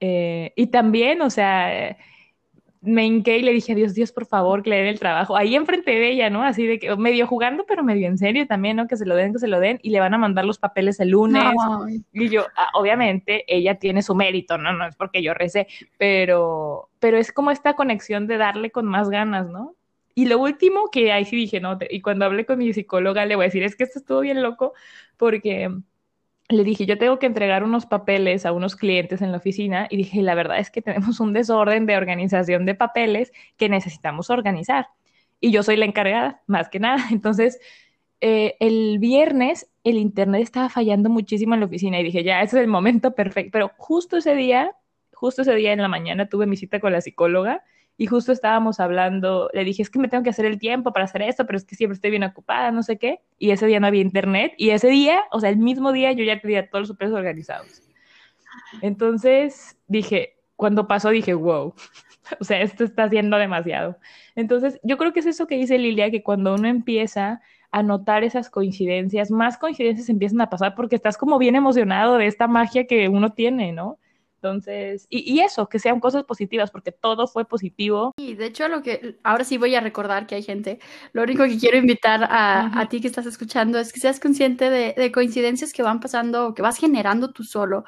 eh, 0.00 0.52
y 0.56 0.68
también, 0.68 1.22
o 1.22 1.30
sea, 1.30 1.96
me 2.80 3.04
hinqué 3.04 3.38
y 3.38 3.42
le 3.42 3.52
dije 3.52 3.72
a 3.72 3.74
Dios, 3.74 3.94
Dios, 3.94 4.12
por 4.12 4.26
favor, 4.26 4.62
que 4.62 4.70
le 4.70 4.76
den 4.76 4.86
el 4.86 4.98
trabajo. 4.98 5.36
Ahí 5.36 5.54
enfrente 5.54 5.90
de 5.90 6.10
ella, 6.10 6.30
¿no? 6.30 6.42
Así 6.42 6.66
de 6.66 6.78
que 6.78 6.94
medio 6.96 7.26
jugando, 7.26 7.64
pero 7.66 7.82
medio 7.82 8.06
en 8.06 8.18
serio 8.18 8.46
también, 8.46 8.76
¿no? 8.76 8.86
Que 8.86 8.96
se 8.96 9.06
lo 9.06 9.16
den, 9.16 9.32
que 9.32 9.38
se 9.38 9.48
lo 9.48 9.60
den 9.60 9.80
y 9.82 9.90
le 9.90 10.00
van 10.00 10.14
a 10.14 10.18
mandar 10.18 10.44
los 10.44 10.58
papeles 10.58 11.00
el 11.00 11.10
lunes. 11.10 11.42
Y 12.12 12.28
yo, 12.28 12.46
ah, 12.56 12.70
obviamente, 12.74 13.44
ella 13.48 13.76
tiene 13.76 14.02
su 14.02 14.14
mérito, 14.14 14.58
¿no? 14.58 14.72
No 14.72 14.86
es 14.86 14.96
porque 14.96 15.22
yo 15.22 15.34
recé, 15.34 15.66
pero, 15.98 16.88
pero 17.00 17.16
es 17.18 17.32
como 17.32 17.50
esta 17.50 17.74
conexión 17.74 18.26
de 18.26 18.36
darle 18.36 18.70
con 18.70 18.86
más 18.86 19.10
ganas, 19.10 19.48
¿no? 19.48 19.74
Y 20.14 20.26
lo 20.26 20.38
último 20.38 20.90
que 20.90 21.12
ahí 21.12 21.24
sí 21.24 21.36
dije, 21.36 21.60
no, 21.60 21.78
y 21.88 22.00
cuando 22.00 22.24
hablé 22.24 22.44
con 22.44 22.58
mi 22.58 22.72
psicóloga 22.72 23.24
le 23.24 23.36
voy 23.36 23.44
a 23.44 23.46
decir, 23.46 23.62
es 23.62 23.76
que 23.76 23.84
esto 23.84 24.00
estuvo 24.00 24.20
bien 24.20 24.42
loco 24.42 24.74
porque 25.16 25.70
le 26.48 26.64
dije, 26.64 26.86
yo 26.86 26.96
tengo 26.98 27.18
que 27.18 27.26
entregar 27.26 27.62
unos 27.62 27.86
papeles 27.86 28.46
a 28.46 28.52
unos 28.52 28.74
clientes 28.74 29.20
en 29.20 29.32
la 29.32 29.38
oficina 29.38 29.86
y 29.90 29.98
dije, 29.98 30.22
la 30.22 30.34
verdad 30.34 30.58
es 30.58 30.70
que 30.70 30.82
tenemos 30.82 31.20
un 31.20 31.32
desorden 31.32 31.86
de 31.86 31.96
organización 31.96 32.64
de 32.64 32.74
papeles 32.74 33.32
que 33.56 33.68
necesitamos 33.68 34.30
organizar. 34.30 34.88
Y 35.40 35.50
yo 35.50 35.62
soy 35.62 35.76
la 35.76 35.84
encargada, 35.84 36.42
más 36.46 36.68
que 36.68 36.80
nada. 36.80 37.04
Entonces, 37.12 37.58
eh, 38.20 38.56
el 38.60 38.98
viernes 38.98 39.68
el 39.84 39.96
internet 39.98 40.42
estaba 40.42 40.68
fallando 40.68 41.08
muchísimo 41.10 41.54
en 41.54 41.60
la 41.60 41.66
oficina 41.66 42.00
y 42.00 42.04
dije, 42.04 42.22
ya, 42.24 42.42
ese 42.42 42.58
es 42.58 42.62
el 42.62 42.68
momento 42.68 43.14
perfecto. 43.14 43.50
Pero 43.52 43.70
justo 43.76 44.16
ese 44.18 44.34
día, 44.34 44.72
justo 45.12 45.42
ese 45.42 45.54
día 45.54 45.72
en 45.72 45.80
la 45.80 45.88
mañana 45.88 46.28
tuve 46.28 46.46
mi 46.46 46.56
cita 46.56 46.80
con 46.80 46.92
la 46.92 47.00
psicóloga 47.00 47.64
y 48.00 48.06
justo 48.06 48.30
estábamos 48.30 48.78
hablando, 48.78 49.50
le 49.52 49.64
dije, 49.64 49.82
es 49.82 49.90
que 49.90 49.98
me 49.98 50.06
tengo 50.06 50.22
que 50.22 50.30
hacer 50.30 50.44
el 50.46 50.60
tiempo 50.60 50.92
para 50.92 51.04
hacer 51.04 51.20
esto, 51.22 51.44
pero 51.44 51.58
es 51.58 51.64
que 51.64 51.74
siempre 51.74 51.94
estoy 51.94 52.10
bien 52.10 52.22
ocupada, 52.22 52.70
no 52.70 52.84
sé 52.84 52.96
qué, 52.96 53.20
y 53.40 53.50
ese 53.50 53.66
día 53.66 53.80
no 53.80 53.88
había 53.88 54.00
internet, 54.00 54.54
y 54.56 54.70
ese 54.70 54.86
día, 54.88 55.24
o 55.32 55.40
sea, 55.40 55.50
el 55.50 55.58
mismo 55.58 55.90
día 55.92 56.12
yo 56.12 56.22
ya 56.22 56.40
tenía 56.40 56.70
todos 56.70 56.82
los 56.82 56.88
superes 56.88 57.12
organizados. 57.12 57.82
Entonces 58.82 59.76
dije, 59.88 60.36
cuando 60.54 60.86
pasó 60.86 61.10
dije, 61.10 61.34
wow, 61.34 61.74
o 62.40 62.44
sea, 62.44 62.62
esto 62.62 62.84
está 62.84 63.02
haciendo 63.04 63.36
demasiado. 63.36 63.98
Entonces, 64.36 64.78
yo 64.84 64.96
creo 64.96 65.12
que 65.12 65.20
es 65.20 65.26
eso 65.26 65.48
que 65.48 65.56
dice 65.56 65.76
Lilia, 65.76 66.12
que 66.12 66.22
cuando 66.22 66.54
uno 66.54 66.68
empieza 66.68 67.40
a 67.72 67.82
notar 67.82 68.22
esas 68.22 68.48
coincidencias, 68.48 69.32
más 69.32 69.58
coincidencias 69.58 70.08
empiezan 70.08 70.40
a 70.40 70.50
pasar 70.50 70.76
porque 70.76 70.94
estás 70.94 71.18
como 71.18 71.36
bien 71.36 71.56
emocionado 71.56 72.16
de 72.16 72.26
esta 72.26 72.46
magia 72.46 72.86
que 72.86 73.08
uno 73.08 73.32
tiene, 73.32 73.72
¿no? 73.72 73.98
Entonces, 74.40 75.06
y, 75.10 75.40
eso, 75.40 75.68
que 75.68 75.80
sean 75.80 75.98
cosas 75.98 76.22
positivas, 76.22 76.70
porque 76.70 76.92
todo 76.92 77.26
fue 77.26 77.44
positivo. 77.44 78.14
Y 78.16 78.34
de 78.34 78.46
hecho, 78.46 78.68
lo 78.68 78.82
que 78.82 79.16
ahora 79.24 79.42
sí 79.42 79.58
voy 79.58 79.74
a 79.74 79.80
recordar 79.80 80.28
que 80.28 80.36
hay 80.36 80.44
gente, 80.44 80.78
lo 81.12 81.24
único 81.24 81.42
que 81.44 81.58
quiero 81.58 81.76
invitar 81.76 82.22
a, 82.22 82.80
a 82.80 82.88
ti 82.88 83.00
que 83.00 83.08
estás 83.08 83.26
escuchando 83.26 83.80
es 83.80 83.92
que 83.92 83.98
seas 83.98 84.20
consciente 84.20 84.70
de, 84.70 84.94
de, 84.96 85.12
coincidencias 85.12 85.72
que 85.72 85.82
van 85.82 85.98
pasando 85.98 86.46
o 86.46 86.54
que 86.54 86.62
vas 86.62 86.78
generando 86.78 87.32
tú 87.32 87.42
solo, 87.42 87.84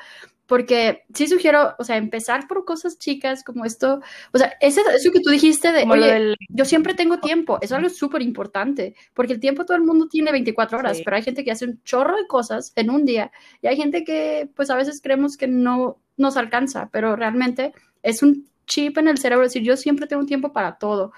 porque 0.50 1.04
sí 1.14 1.28
sugiero, 1.28 1.76
o 1.78 1.84
sea, 1.84 1.96
empezar 1.96 2.48
por 2.48 2.64
cosas 2.64 2.98
chicas 2.98 3.44
como 3.44 3.64
esto, 3.64 4.00
o 4.32 4.38
sea, 4.38 4.54
eso, 4.60 4.80
eso 4.92 5.12
que 5.12 5.20
tú 5.20 5.30
dijiste 5.30 5.70
de, 5.70 5.84
oye, 5.84 6.34
yo 6.48 6.64
siempre 6.64 6.94
tengo 6.94 7.20
tiempo, 7.20 7.58
eso 7.62 7.76
es 7.76 7.78
algo 7.78 7.88
súper 7.88 8.20
importante, 8.20 8.96
porque 9.14 9.34
el 9.34 9.38
tiempo 9.38 9.64
todo 9.64 9.76
el 9.76 9.84
mundo 9.84 10.08
tiene 10.08 10.32
24 10.32 10.78
horas, 10.78 11.02
pero 11.04 11.14
hay 11.14 11.22
gente 11.22 11.44
que 11.44 11.52
hace 11.52 11.66
un 11.66 11.80
chorro 11.84 12.16
de 12.16 12.26
cosas 12.26 12.72
en 12.74 12.90
un 12.90 13.04
día 13.04 13.30
y 13.62 13.68
hay 13.68 13.76
gente 13.76 14.02
que 14.02 14.50
pues 14.56 14.70
a 14.70 14.76
veces 14.76 15.00
creemos 15.00 15.36
que 15.36 15.46
no 15.46 16.00
nos 16.20 16.36
alcanza, 16.36 16.88
pero 16.92 17.16
realmente 17.16 17.72
es 18.02 18.22
un 18.22 18.48
chip 18.66 18.98
en 18.98 19.08
el 19.08 19.18
cerebro 19.18 19.44
decir, 19.44 19.62
yo 19.62 19.76
siempre 19.76 20.06
tengo 20.06 20.24
tiempo 20.24 20.52
para 20.52 20.78
todo. 20.78 21.12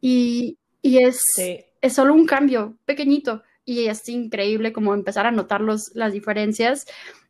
Y, 0.00 0.58
y 0.82 1.02
es, 1.02 1.20
es 1.80 1.92
solo 1.92 2.14
un 2.14 2.26
cambio 2.26 2.76
pequeñito 2.84 3.42
y 3.64 3.86
es 3.86 4.08
increíble 4.08 4.72
como 4.72 4.94
empezar 4.94 5.26
a 5.26 5.30
notar 5.30 5.60
los, 5.60 5.92
las 5.94 6.12
diferencias. 6.12 6.86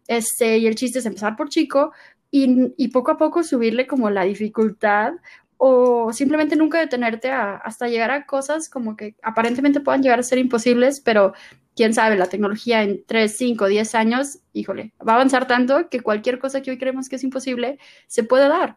Este, 0.09 0.59
y 0.59 0.67
el 0.67 0.75
chiste 0.75 0.99
es 0.99 1.07
empezar 1.07 1.37
por 1.37 1.49
chico 1.49 1.93
y, 2.31 2.73
y, 2.77 2.89
poco 2.89 3.13
a 3.13 3.17
poco 3.17 3.43
subirle 3.43 3.87
como 3.87 4.11
la 4.11 4.25
dificultad 4.25 5.15
o 5.57 6.13
simplemente 6.13 6.57
nunca 6.57 6.79
detenerte 6.79 7.31
hasta 7.31 7.89
llegar 7.89 8.11
a 8.11 8.25
cosas 8.25 8.71
como 8.71 8.97
que 8.97 9.15
aparentemente 9.23 9.81
puedan 9.81 10.03
llegar 10.03 10.19
a 10.19 10.23
ser 10.23 10.39
imposibles, 10.39 11.01
pero 11.01 11.35
quién 11.81 11.95
sabe, 11.95 12.17
la 12.17 12.27
tecnología 12.27 12.83
en 12.83 13.03
3, 13.07 13.35
5, 13.39 13.67
10 13.67 13.95
años, 13.95 14.41
híjole, 14.53 14.93
va 15.01 15.13
a 15.13 15.15
avanzar 15.15 15.47
tanto 15.47 15.89
que 15.89 16.01
cualquier 16.03 16.39
cosa 16.39 16.61
que 16.61 16.71
hoy 16.71 16.77
creemos 16.77 17.09
que 17.09 17.17
es 17.17 17.25
imposible 17.25 17.79
se 18.07 18.23
puede 18.23 18.51
dar. 18.51 18.77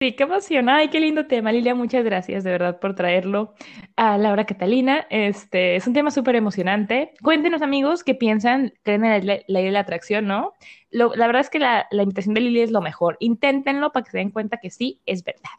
Sí, 0.00 0.12
qué 0.12 0.22
emoción. 0.22 0.68
Ay, 0.68 0.88
qué 0.88 1.00
lindo 1.00 1.26
tema, 1.26 1.50
Lilia. 1.50 1.74
Muchas 1.74 2.04
gracias 2.04 2.44
de 2.44 2.52
verdad 2.52 2.78
por 2.78 2.94
traerlo 2.94 3.54
a 3.96 4.16
Laura 4.16 4.46
Catalina. 4.46 5.08
Este 5.10 5.74
es 5.74 5.88
un 5.88 5.92
tema 5.92 6.12
súper 6.12 6.36
emocionante. 6.36 7.14
Cuéntenos, 7.20 7.62
amigos, 7.62 8.04
qué 8.04 8.14
piensan, 8.14 8.74
creen 8.84 9.04
en 9.04 9.26
la, 9.26 9.40
ley 9.48 9.64
de 9.64 9.72
la 9.72 9.80
atracción, 9.80 10.28
¿no? 10.28 10.52
la 10.92 11.26
verdad 11.26 11.40
es 11.40 11.50
que 11.50 11.58
la, 11.58 11.88
invitación 11.90 12.32
de 12.34 12.42
Lilia 12.42 12.62
es 12.62 12.70
lo 12.70 12.80
mejor. 12.80 13.16
Inténtenlo 13.18 13.90
para 13.90 14.04
que 14.04 14.12
se 14.12 14.18
den 14.18 14.30
cuenta 14.30 14.58
que 14.58 14.70
sí, 14.70 15.00
es 15.04 15.24
verdad. 15.24 15.50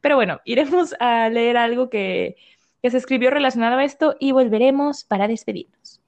Pero 0.00 0.16
bueno, 0.16 0.40
iremos 0.46 0.94
a 0.98 1.28
leer 1.28 1.58
algo 1.58 1.90
que, 1.90 2.36
que 2.80 2.90
se 2.90 2.96
escribió 2.96 3.30
relacionado 3.30 3.76
a 3.76 3.84
esto 3.84 4.16
y 4.18 4.32
volveremos 4.32 5.04
para 5.04 5.28
despedirnos. 5.28 6.01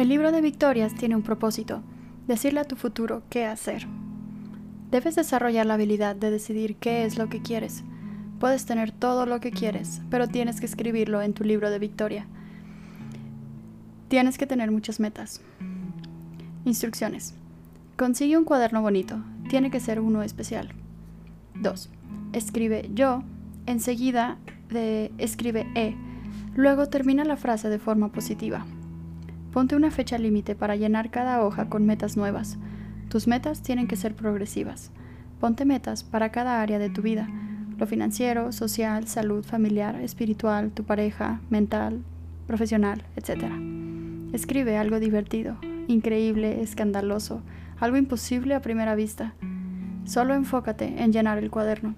El 0.00 0.08
libro 0.08 0.32
de 0.32 0.40
victorias 0.40 0.94
tiene 0.94 1.14
un 1.14 1.22
propósito, 1.22 1.82
decirle 2.26 2.60
a 2.60 2.64
tu 2.64 2.76
futuro 2.76 3.22
qué 3.28 3.44
hacer. 3.44 3.86
Debes 4.90 5.16
desarrollar 5.16 5.66
la 5.66 5.74
habilidad 5.74 6.16
de 6.16 6.30
decidir 6.30 6.76
qué 6.76 7.04
es 7.04 7.18
lo 7.18 7.28
que 7.28 7.42
quieres. 7.42 7.84
Puedes 8.38 8.64
tener 8.64 8.92
todo 8.92 9.26
lo 9.26 9.40
que 9.40 9.50
quieres, 9.50 10.00
pero 10.10 10.26
tienes 10.26 10.58
que 10.58 10.66
escribirlo 10.66 11.20
en 11.20 11.34
tu 11.34 11.44
libro 11.44 11.70
de 11.70 11.78
victoria. 11.78 12.26
Tienes 14.08 14.38
que 14.38 14.46
tener 14.46 14.70
muchas 14.70 15.00
metas. 15.00 15.42
Instrucciones. 16.64 17.34
Consigue 17.96 18.38
un 18.38 18.44
cuaderno 18.44 18.80
bonito. 18.82 19.22
Tiene 19.48 19.70
que 19.70 19.80
ser 19.80 20.00
uno 20.00 20.22
especial. 20.22 20.72
2. 21.56 21.90
Escribe 22.32 22.90
yo. 22.94 23.22
Enseguida 23.70 24.36
de 24.68 25.12
escribe 25.18 25.64
E. 25.76 25.94
Luego 26.56 26.88
termina 26.88 27.24
la 27.24 27.36
frase 27.36 27.68
de 27.68 27.78
forma 27.78 28.10
positiva. 28.10 28.66
Ponte 29.52 29.76
una 29.76 29.92
fecha 29.92 30.18
límite 30.18 30.56
para 30.56 30.74
llenar 30.74 31.12
cada 31.12 31.40
hoja 31.44 31.68
con 31.68 31.86
metas 31.86 32.16
nuevas. 32.16 32.58
Tus 33.10 33.28
metas 33.28 33.62
tienen 33.62 33.86
que 33.86 33.94
ser 33.94 34.16
progresivas. 34.16 34.90
Ponte 35.38 35.64
metas 35.66 36.02
para 36.02 36.32
cada 36.32 36.60
área 36.60 36.80
de 36.80 36.90
tu 36.90 37.00
vida, 37.00 37.28
lo 37.78 37.86
financiero, 37.86 38.50
social, 38.50 39.06
salud, 39.06 39.44
familiar, 39.44 40.00
espiritual, 40.00 40.72
tu 40.72 40.82
pareja, 40.82 41.40
mental, 41.48 42.02
profesional, 42.48 43.04
etc. 43.14 43.52
Escribe 44.32 44.78
algo 44.78 44.98
divertido, 44.98 45.58
increíble, 45.86 46.60
escandaloso, 46.60 47.40
algo 47.78 47.98
imposible 47.98 48.56
a 48.56 48.62
primera 48.62 48.96
vista. 48.96 49.34
Solo 50.06 50.34
enfócate 50.34 51.04
en 51.04 51.12
llenar 51.12 51.38
el 51.38 51.52
cuaderno. 51.52 51.94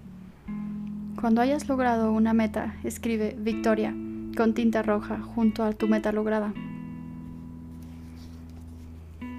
Cuando 1.22 1.40
hayas 1.40 1.68
logrado 1.68 2.11
una 2.11 2.32
meta, 2.32 2.74
escribe 2.82 3.37
Victoria 3.38 3.94
con 4.37 4.54
tinta 4.54 4.82
roja 4.82 5.22
junto 5.22 5.62
a 5.62 5.72
tu 5.72 5.87
meta 5.87 6.11
lograda. 6.11 6.52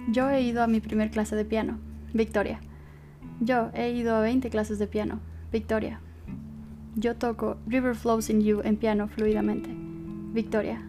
Yo 0.09 0.29
he 0.29 0.43
ido 0.43 0.63
a 0.63 0.67
mi 0.67 0.79
primer 0.79 1.11
clase 1.11 1.35
de 1.35 1.43
piano. 1.43 1.79
Victoria. 2.13 2.61
Yo 3.41 3.69
he 3.73 3.91
ido 3.91 4.15
a 4.15 4.21
20 4.21 4.49
clases 4.49 4.79
de 4.79 4.87
piano. 4.87 5.19
Victoria. 5.51 5.99
Yo 6.95 7.17
toco 7.17 7.57
River 7.67 7.95
Flows 7.95 8.29
in 8.29 8.39
You 8.39 8.61
en 8.63 8.77
piano 8.77 9.09
fluidamente. 9.09 9.69
Victoria. 10.31 10.81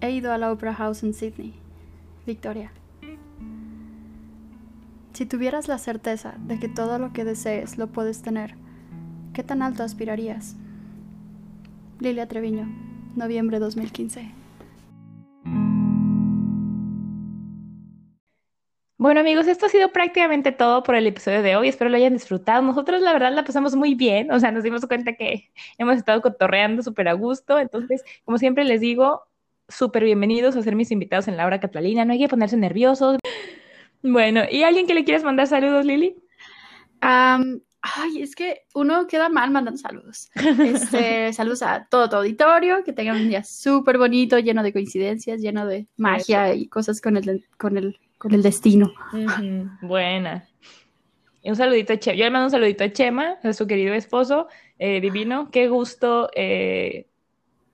He 0.00 0.12
ido 0.12 0.32
a 0.32 0.38
la 0.38 0.50
Opera 0.50 0.72
House 0.72 1.02
en 1.02 1.12
Sydney. 1.12 1.52
Victoria. 2.26 2.72
Si 5.12 5.26
tuvieras 5.26 5.68
la 5.68 5.76
certeza 5.76 6.36
de 6.38 6.58
que 6.58 6.70
todo 6.70 6.98
lo 6.98 7.12
que 7.12 7.26
desees 7.26 7.76
lo 7.76 7.88
puedes 7.88 8.22
tener, 8.22 8.63
¿qué 9.34 9.42
tan 9.42 9.62
alto 9.62 9.82
aspirarías? 9.82 10.56
Lilia 11.98 12.26
Treviño, 12.26 12.68
noviembre 13.16 13.58
2015. 13.58 14.30
Bueno 18.96 19.20
amigos, 19.20 19.48
esto 19.48 19.66
ha 19.66 19.68
sido 19.68 19.90
prácticamente 19.92 20.52
todo 20.52 20.82
por 20.84 20.94
el 20.94 21.06
episodio 21.08 21.42
de 21.42 21.56
hoy. 21.56 21.68
Espero 21.68 21.90
lo 21.90 21.96
hayan 21.96 22.14
disfrutado. 22.14 22.62
Nosotros 22.62 23.02
la 23.02 23.12
verdad 23.12 23.32
la 23.32 23.44
pasamos 23.44 23.74
muy 23.74 23.94
bien. 23.94 24.30
O 24.30 24.38
sea, 24.38 24.52
nos 24.52 24.62
dimos 24.62 24.86
cuenta 24.86 25.14
que 25.14 25.50
hemos 25.78 25.96
estado 25.96 26.22
cotorreando 26.22 26.82
súper 26.82 27.08
a 27.08 27.12
gusto. 27.12 27.58
Entonces, 27.58 28.02
como 28.24 28.38
siempre 28.38 28.64
les 28.64 28.80
digo, 28.80 29.24
súper 29.68 30.04
bienvenidos 30.04 30.56
a 30.56 30.62
ser 30.62 30.76
mis 30.76 30.90
invitados 30.90 31.28
en 31.28 31.36
la 31.36 31.44
hora 31.44 31.60
Catalina. 31.60 32.04
No 32.04 32.12
hay 32.12 32.20
que 32.20 32.28
ponerse 32.28 32.56
nerviosos. 32.56 33.18
Bueno, 34.02 34.42
¿y 34.50 34.62
alguien 34.62 34.86
que 34.86 34.94
le 34.94 35.04
quieras 35.04 35.24
mandar 35.24 35.48
saludos, 35.48 35.84
Lili? 35.84 36.16
Ay, 37.96 38.22
es 38.22 38.34
que 38.34 38.62
uno 38.74 39.06
queda 39.06 39.28
mal 39.28 39.50
mandando 39.50 39.78
saludos. 39.78 40.30
Este, 40.34 41.32
saludos 41.32 41.62
a 41.62 41.86
todo 41.90 42.08
tu 42.08 42.16
auditorio, 42.16 42.82
que 42.84 42.92
tengan 42.92 43.16
un 43.20 43.28
día 43.28 43.44
súper 43.44 43.98
bonito, 43.98 44.38
lleno 44.38 44.62
de 44.62 44.72
coincidencias, 44.72 45.40
lleno 45.40 45.66
de 45.66 45.86
magia 45.96 46.54
y 46.54 46.66
cosas 46.66 47.00
con 47.00 47.16
el, 47.16 47.46
con 47.58 47.76
el 47.76 47.98
con 48.24 48.32
el 48.32 48.42
destino. 48.42 48.90
Buena. 49.82 50.48
Un 51.42 51.56
saludito 51.56 51.92
a 51.92 51.98
Chema. 51.98 52.16
Yo 52.16 52.24
le 52.24 52.30
mando 52.30 52.46
un 52.46 52.50
saludito 52.50 52.84
a 52.84 52.90
Chema, 52.90 53.36
a 53.42 53.52
su 53.52 53.66
querido 53.66 53.92
esposo 53.92 54.48
eh, 54.78 55.02
divino. 55.02 55.50
Qué 55.50 55.68
gusto, 55.68 56.30
eh, 56.34 57.06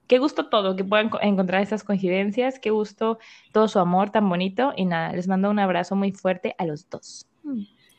qué 0.09 0.19
gusto 0.19 0.49
todo, 0.49 0.75
que 0.75 0.83
puedan 0.83 1.09
encontrar 1.23 1.63
estas 1.63 1.85
coincidencias. 1.85 2.59
Qué 2.59 2.71
gusto 2.71 3.21
todo 3.53 3.69
su 3.69 3.79
amor 3.79 4.11
tan 4.11 4.29
bonito. 4.29 4.73
Y 4.77 4.87
nada, 4.87 5.13
les 5.13 5.29
mando 5.29 5.51
un 5.51 5.61
abrazo 5.61 5.95
muy 5.95 6.11
fuerte 6.11 6.57
a 6.59 6.67
los 6.67 6.91
dos. 6.91 7.29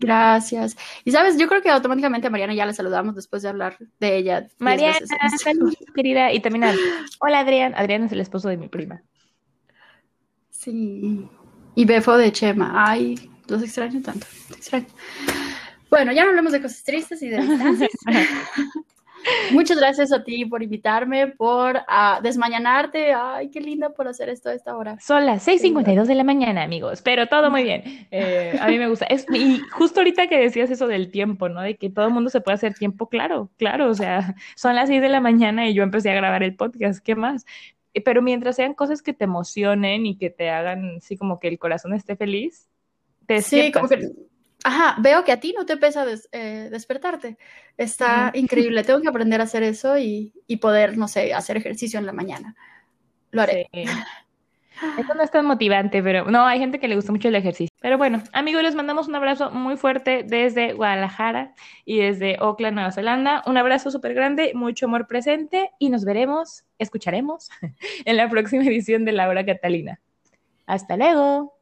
Gracias. 0.01 0.75
Y 1.05 1.11
sabes, 1.11 1.37
yo 1.37 1.47
creo 1.47 1.61
que 1.61 1.69
automáticamente 1.69 2.25
a 2.25 2.31
Mariana 2.31 2.55
ya 2.55 2.65
le 2.65 2.73
saludamos 2.73 3.15
después 3.15 3.43
de 3.43 3.49
hablar 3.49 3.77
de 3.99 4.17
ella. 4.17 4.47
Mariana, 4.57 4.97
saludos, 5.43 5.77
querida. 5.93 6.33
Y 6.33 6.39
también 6.39 6.63
a, 6.63 6.73
hola 7.19 7.39
Adrián. 7.39 7.73
Adrián 7.75 8.03
es 8.03 8.11
el 8.11 8.19
esposo 8.19 8.49
de 8.49 8.57
mi 8.57 8.67
prima. 8.67 9.03
Sí. 10.49 11.29
Y 11.75 11.85
Befo 11.85 12.17
de 12.17 12.31
Chema. 12.31 12.71
Ay, 12.73 13.29
los 13.47 13.61
extraño 13.61 14.01
tanto. 14.01 14.25
Extraño. 14.49 14.87
Bueno, 15.91 16.11
ya 16.13 16.23
no 16.23 16.29
hablemos 16.29 16.51
de 16.51 16.61
cosas 16.61 16.83
tristes 16.83 17.21
y 17.21 17.29
de 17.29 17.41
distancias. 17.41 17.91
Muchas 19.51 19.77
gracias 19.77 20.11
a 20.11 20.23
ti 20.23 20.45
por 20.45 20.63
invitarme, 20.63 21.27
por 21.27 21.75
uh, 21.75 22.21
desmañanarte. 22.21 23.13
Ay, 23.13 23.49
qué 23.49 23.61
linda 23.61 23.89
por 23.89 24.07
hacer 24.07 24.29
esto 24.29 24.49
a 24.49 24.53
esta 24.53 24.75
hora. 24.75 24.97
Son 24.99 25.25
las 25.25 25.47
6:52 25.47 26.05
de 26.05 26.15
la 26.15 26.23
mañana, 26.23 26.63
amigos, 26.63 27.01
pero 27.01 27.27
todo 27.27 27.49
muy 27.49 27.63
bien. 27.63 27.83
Eh, 28.13 28.57
a 28.59 28.67
mí 28.67 28.77
me 28.77 28.87
gusta. 28.87 29.05
Es, 29.05 29.25
y 29.33 29.59
justo 29.71 30.01
ahorita 30.01 30.27
que 30.27 30.37
decías 30.37 30.69
eso 30.69 30.87
del 30.87 31.11
tiempo, 31.11 31.47
¿no? 31.47 31.61
De 31.61 31.77
que 31.77 31.89
todo 31.89 32.07
el 32.07 32.13
mundo 32.13 32.29
se 32.29 32.41
puede 32.41 32.55
hacer 32.55 32.73
tiempo, 32.73 33.07
claro, 33.07 33.49
claro. 33.57 33.89
O 33.89 33.93
sea, 33.93 34.35
son 34.55 34.75
las 34.75 34.89
6 34.89 35.01
de 35.01 35.09
la 35.09 35.21
mañana 35.21 35.69
y 35.69 35.73
yo 35.73 35.83
empecé 35.83 36.11
a 36.11 36.15
grabar 36.15 36.43
el 36.43 36.55
podcast. 36.55 37.03
¿Qué 37.03 37.15
más? 37.15 37.45
Eh, 37.93 38.01
pero 38.01 38.21
mientras 38.21 38.55
sean 38.55 38.73
cosas 38.73 39.01
que 39.01 39.13
te 39.13 39.23
emocionen 39.23 40.05
y 40.05 40.17
que 40.17 40.29
te 40.29 40.49
hagan 40.49 40.97
así 40.97 41.17
como 41.17 41.39
que 41.39 41.47
el 41.47 41.59
corazón 41.59 41.93
esté 41.93 42.15
feliz, 42.15 42.69
te 43.25 43.41
Sí, 43.41 43.71
como 43.71 43.87
que, 43.87 44.09
ajá, 44.63 44.95
veo 44.99 45.23
que 45.23 45.31
a 45.31 45.39
ti 45.39 45.53
no 45.57 45.65
te 45.65 45.77
pesa 45.77 46.05
eh, 46.31 46.69
despertarte. 46.71 47.37
Está 47.77 48.31
increíble. 48.33 48.83
Tengo 48.83 49.01
que 49.01 49.07
aprender 49.07 49.41
a 49.41 49.45
hacer 49.45 49.63
eso 49.63 49.97
y, 49.97 50.33
y, 50.47 50.57
poder, 50.57 50.97
no 50.97 51.07
sé, 51.07 51.33
hacer 51.33 51.57
ejercicio 51.57 51.99
en 51.99 52.05
la 52.05 52.13
mañana. 52.13 52.55
Lo 53.31 53.41
haré. 53.41 53.69
Sí. 53.73 53.85
Esto 54.97 55.13
no 55.13 55.21
es 55.21 55.29
tan 55.29 55.45
motivante, 55.45 56.01
pero 56.01 56.25
no, 56.25 56.45
hay 56.45 56.57
gente 56.57 56.79
que 56.79 56.87
le 56.87 56.95
gusta 56.95 57.11
mucho 57.11 57.27
el 57.27 57.35
ejercicio. 57.35 57.71
Pero 57.81 57.97
bueno, 57.97 58.23
amigos, 58.33 58.63
les 58.63 58.73
mandamos 58.73 59.07
un 59.07 59.15
abrazo 59.15 59.51
muy 59.51 59.77
fuerte 59.77 60.23
desde 60.23 60.73
Guadalajara 60.73 61.53
y 61.85 61.99
desde 61.99 62.37
Auckland, 62.39 62.75
Nueva 62.75 62.91
Zelanda. 62.91 63.43
Un 63.45 63.57
abrazo 63.57 63.91
súper 63.91 64.15
grande, 64.15 64.53
mucho 64.55 64.87
amor 64.87 65.07
presente 65.07 65.69
y 65.77 65.89
nos 65.89 66.03
veremos, 66.03 66.63
escucharemos 66.79 67.49
en 68.05 68.17
la 68.17 68.27
próxima 68.29 68.63
edición 68.63 69.05
de 69.05 69.11
La 69.11 69.29
Hora 69.29 69.45
Catalina. 69.45 69.99
Hasta 70.65 70.97
luego. 70.97 71.60